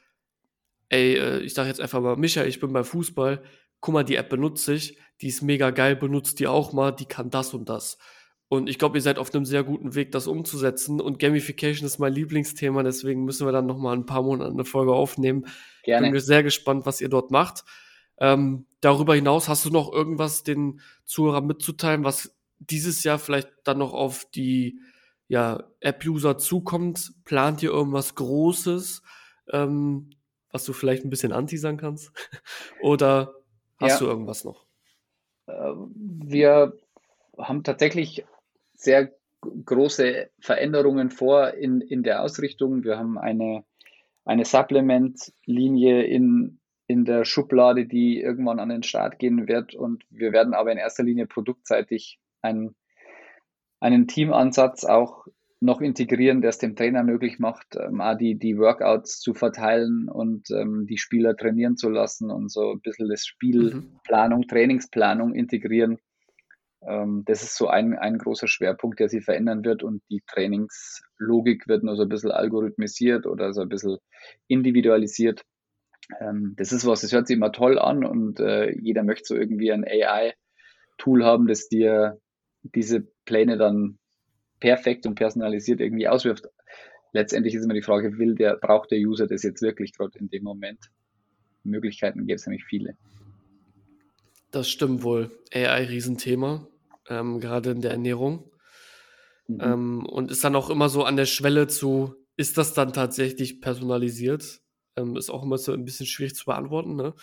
[0.89, 3.43] ey, äh, ich sag jetzt einfach mal, Micha, ich bin beim Fußball,
[3.81, 7.05] guck mal, die App benutze ich, die ist mega geil, benutzt die auch mal, die
[7.05, 7.97] kann das und das.
[8.49, 10.99] Und ich glaube, ihr seid auf einem sehr guten Weg, das umzusetzen.
[10.99, 14.65] Und Gamification ist mein Lieblingsthema, deswegen müssen wir dann noch mal ein paar Monate eine
[14.65, 15.47] Folge aufnehmen.
[15.83, 16.11] Gerne.
[16.11, 17.63] Bin sehr gespannt, was ihr dort macht.
[18.19, 23.79] Ähm, darüber hinaus hast du noch irgendwas den Zuhörern mitzuteilen, was dieses Jahr vielleicht dann
[23.79, 24.79] noch auf die
[25.29, 27.13] ja, App-User zukommt?
[27.23, 29.01] Plant ihr irgendwas Großes,
[29.51, 30.11] ähm,
[30.51, 32.11] was du vielleicht ein bisschen anti sagen kannst?
[32.81, 33.33] Oder
[33.77, 33.99] hast ja.
[33.99, 34.62] du irgendwas noch?
[35.45, 36.73] Wir
[37.37, 38.25] haben tatsächlich
[38.73, 42.83] sehr große Veränderungen vor in, in der Ausrichtung.
[42.83, 43.63] Wir haben eine,
[44.25, 49.75] eine Supplement-Linie in, in der Schublade, die irgendwann an den Start gehen wird.
[49.75, 52.75] Und wir werden aber in erster Linie produktseitig einen,
[53.79, 55.27] einen Teamansatz auch
[55.63, 60.51] noch integrieren, der es dem Trainer möglich macht, ähm, die, die Workouts zu verteilen und
[60.51, 64.47] ähm, die Spieler trainieren zu lassen und so ein bisschen das Spielplanung, mhm.
[64.47, 65.99] Trainingsplanung integrieren.
[66.85, 71.65] Ähm, das ist so ein, ein großer Schwerpunkt, der sich verändern wird und die Trainingslogik
[71.67, 73.99] wird nur so ein bisschen algorithmisiert oder so ein bisschen
[74.47, 75.43] individualisiert.
[76.19, 79.35] Ähm, das ist was, das hört sich immer toll an und äh, jeder möchte so
[79.35, 82.19] irgendwie ein AI-Tool haben, das dir
[82.63, 83.97] diese Pläne dann
[84.63, 86.47] perfekt und personalisiert irgendwie auswirft.
[87.11, 90.29] Letztendlich ist immer die Frage, will der, braucht der User das jetzt wirklich gerade in
[90.29, 90.79] dem Moment?
[91.65, 92.95] Möglichkeiten gibt es nämlich viele.
[94.51, 95.31] Das stimmt wohl.
[95.53, 96.65] AI-Riesenthema,
[97.09, 98.49] ähm, gerade in der Ernährung.
[99.47, 99.59] Mhm.
[99.59, 103.59] Ähm, und ist dann auch immer so an der Schwelle zu, ist das dann tatsächlich
[103.59, 104.61] personalisiert?
[104.95, 106.95] Ähm, ist auch immer so ein bisschen schwierig zu beantworten.
[106.95, 107.13] Ne?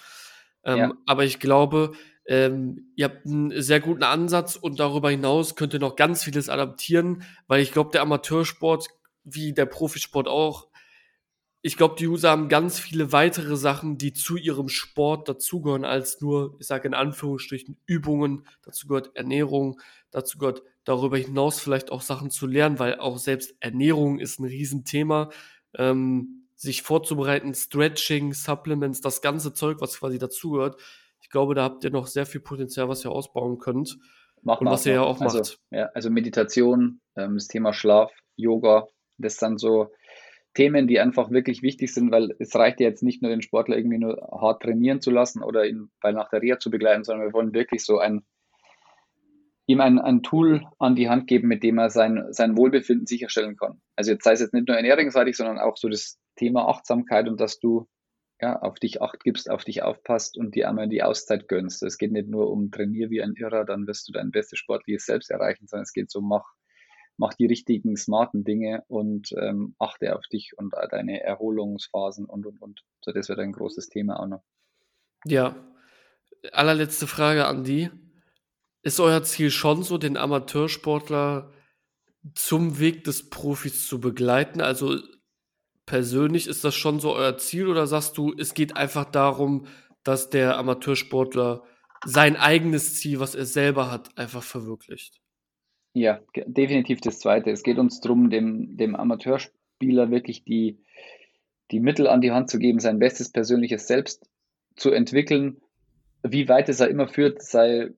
[0.64, 0.92] Ähm, ja.
[1.06, 1.92] Aber ich glaube,
[2.30, 6.48] ähm, ihr habt einen sehr guten Ansatz und darüber hinaus könnt ihr noch ganz vieles
[6.48, 8.86] adaptieren, weil ich glaube, der Amateursport,
[9.24, 10.68] wie der Profisport auch,
[11.60, 16.20] ich glaube, die User haben ganz viele weitere Sachen, die zu ihrem Sport dazugehören, als
[16.20, 18.46] nur, ich sage in Anführungsstrichen, Übungen.
[18.62, 19.80] Dazu gehört Ernährung,
[20.12, 24.44] dazu gehört darüber hinaus vielleicht auch Sachen zu lernen, weil auch selbst Ernährung ist ein
[24.44, 25.30] Riesenthema.
[25.74, 30.80] Ähm, sich vorzubereiten, Stretching, Supplements, das ganze Zeug, was quasi dazugehört,
[31.20, 33.98] Ich glaube, da habt ihr noch sehr viel Potenzial, was ihr ausbauen könnt.
[34.42, 35.58] Mach, und was ihr ja auch also, macht.
[35.70, 38.86] Ja, also Meditation, ähm, das Thema Schlaf, Yoga,
[39.18, 39.90] das sind so
[40.54, 43.76] Themen, die einfach wirklich wichtig sind, weil es reicht ja jetzt nicht nur den Sportler
[43.76, 47.28] irgendwie nur hart trainieren zu lassen oder ihn bei nach der Reha zu begleiten, sondern
[47.28, 48.24] wir wollen wirklich so ein
[49.70, 53.56] ihm ein, ein Tool an die Hand geben, mit dem er sein, sein Wohlbefinden sicherstellen
[53.56, 53.80] kann.
[53.94, 57.40] Also jetzt sei es jetzt nicht nur ernährungsseitig, sondern auch so das Thema Achtsamkeit und
[57.40, 57.86] dass du
[58.40, 61.82] ja, auf dich acht gibst, auf dich aufpasst und dir einmal die Auszeit gönnst.
[61.82, 65.04] Es geht nicht nur um trainier wie ein Irrer, dann wirst du dein bestes sportliches
[65.04, 66.54] Selbst erreichen, sondern es geht so, mach,
[67.18, 72.62] mach die richtigen, smarten Dinge und ähm, achte auf dich und deine Erholungsphasen und, und,
[72.62, 72.80] und.
[73.02, 74.42] So, das wird ein großes Thema auch noch.
[75.26, 75.54] Ja,
[76.52, 77.90] allerletzte Frage an die.
[78.82, 81.52] Ist euer Ziel schon so, den Amateursportler
[82.34, 84.62] zum Weg des Profis zu begleiten?
[84.62, 84.96] Also
[85.90, 89.66] persönlich ist das schon so euer Ziel oder sagst du, es geht einfach darum,
[90.04, 91.64] dass der Amateursportler
[92.06, 95.20] sein eigenes Ziel, was er selber hat, einfach verwirklicht?
[95.92, 97.50] Ja, definitiv das Zweite.
[97.50, 100.78] Es geht uns darum, dem, dem Amateurspieler wirklich die,
[101.72, 104.30] die Mittel an die Hand zu geben, sein bestes persönliches Selbst
[104.76, 105.60] zu entwickeln.
[106.22, 107.90] Wie weit es er immer führt, sei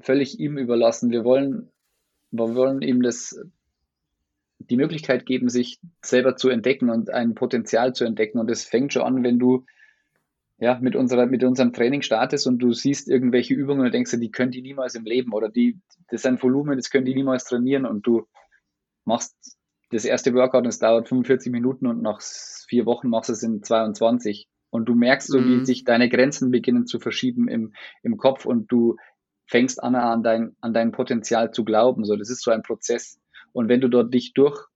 [0.00, 1.12] völlig ihm überlassen.
[1.12, 1.70] Wir wollen,
[2.32, 3.40] wir wollen ihm das,
[4.58, 8.38] die Möglichkeit geben, sich selber zu entdecken und ein Potenzial zu entdecken.
[8.38, 9.64] Und es fängt schon an, wenn du
[10.58, 14.30] ja, mit, unserer, mit unserem Training startest und du siehst irgendwelche Übungen und denkst, die
[14.30, 15.78] können die niemals im Leben oder die,
[16.08, 18.26] das ist ein Volumen, das können die niemals trainieren und du
[19.04, 19.34] machst
[19.90, 22.20] das erste Workout und es dauert 45 Minuten und nach
[22.68, 25.60] vier Wochen machst du es in 22 und du merkst so, mhm.
[25.60, 28.96] wie sich deine Grenzen beginnen zu verschieben im, im Kopf und du
[29.46, 32.04] fängst an, an dein, an dein Potenzial zu glauben.
[32.04, 33.20] So, das ist so ein Prozess.
[33.56, 34.66] Und wenn du dort dich durch,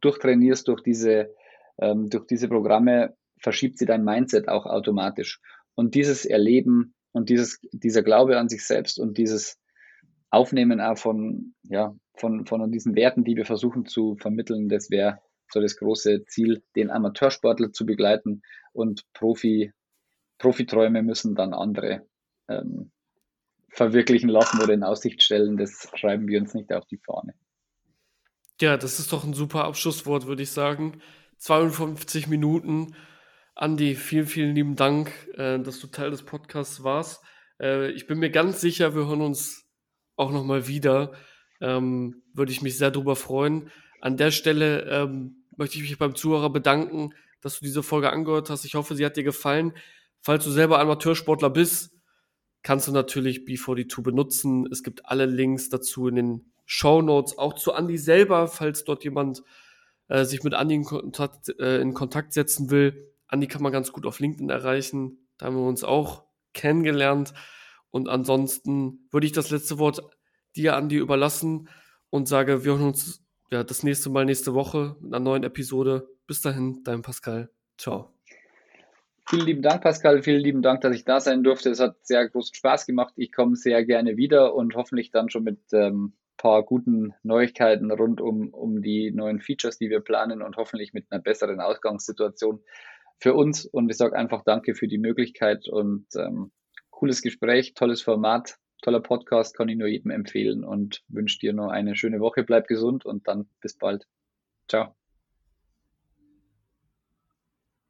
[0.00, 1.34] durchtrainierst durch diese,
[1.78, 5.40] ähm, durch diese Programme, verschiebt sie dein Mindset auch automatisch.
[5.74, 9.58] Und dieses Erleben und dieses, dieser Glaube an sich selbst und dieses
[10.30, 15.18] Aufnehmen auch von, ja, von, von diesen Werten, die wir versuchen zu vermitteln, das wäre
[15.52, 18.42] so das große Ziel, den Amateursportler zu begleiten
[18.72, 19.72] und Profi,
[20.38, 22.06] Profiträume müssen dann andere
[22.48, 22.92] ähm,
[23.70, 27.34] verwirklichen lassen oder in Aussicht stellen, das schreiben wir uns nicht auf die Fahne.
[28.62, 31.02] Ja, das ist doch ein super Abschlusswort, würde ich sagen.
[31.38, 32.94] 52 Minuten.
[33.56, 37.24] Andi, vielen, vielen lieben Dank, äh, dass du Teil des Podcasts warst.
[37.58, 39.68] Äh, ich bin mir ganz sicher, wir hören uns
[40.14, 41.12] auch nochmal wieder.
[41.60, 43.68] Ähm, würde ich mich sehr darüber freuen.
[44.00, 48.48] An der Stelle ähm, möchte ich mich beim Zuhörer bedanken, dass du diese Folge angehört
[48.48, 48.64] hast.
[48.64, 49.72] Ich hoffe, sie hat dir gefallen.
[50.20, 51.90] Falls du selber Amateursportler bist,
[52.62, 54.68] kannst du natürlich B42 benutzen.
[54.70, 57.00] Es gibt alle Links dazu in den Show
[57.36, 59.42] auch zu Andy selber, falls dort jemand
[60.08, 63.12] äh, sich mit Andy in Kontakt, äh, in Kontakt setzen will.
[63.30, 65.28] Andy kann man ganz gut auf LinkedIn erreichen.
[65.36, 67.34] Da haben wir uns auch kennengelernt.
[67.90, 70.00] Und ansonsten würde ich das letzte Wort
[70.56, 71.68] dir, Andy, überlassen
[72.08, 76.08] und sage, wir hören uns ja, das nächste Mal nächste Woche mit einer neuen Episode.
[76.26, 77.50] Bis dahin, dein Pascal.
[77.76, 78.14] Ciao.
[79.28, 80.22] Vielen lieben Dank, Pascal.
[80.22, 81.68] Vielen lieben Dank, dass ich da sein durfte.
[81.68, 83.12] Es hat sehr großen Spaß gemacht.
[83.16, 88.20] Ich komme sehr gerne wieder und hoffentlich dann schon mit ähm, paar guten Neuigkeiten rund
[88.20, 92.60] um, um die neuen Features, die wir planen und hoffentlich mit einer besseren Ausgangssituation
[93.20, 93.64] für uns.
[93.64, 96.50] Und ich sage einfach Danke für die Möglichkeit und ähm,
[96.90, 101.68] cooles Gespräch, tolles Format, toller Podcast, kann ich nur jedem empfehlen und wünsche dir noch
[101.68, 102.42] eine schöne Woche.
[102.42, 104.08] Bleib gesund und dann bis bald.
[104.68, 105.01] Ciao.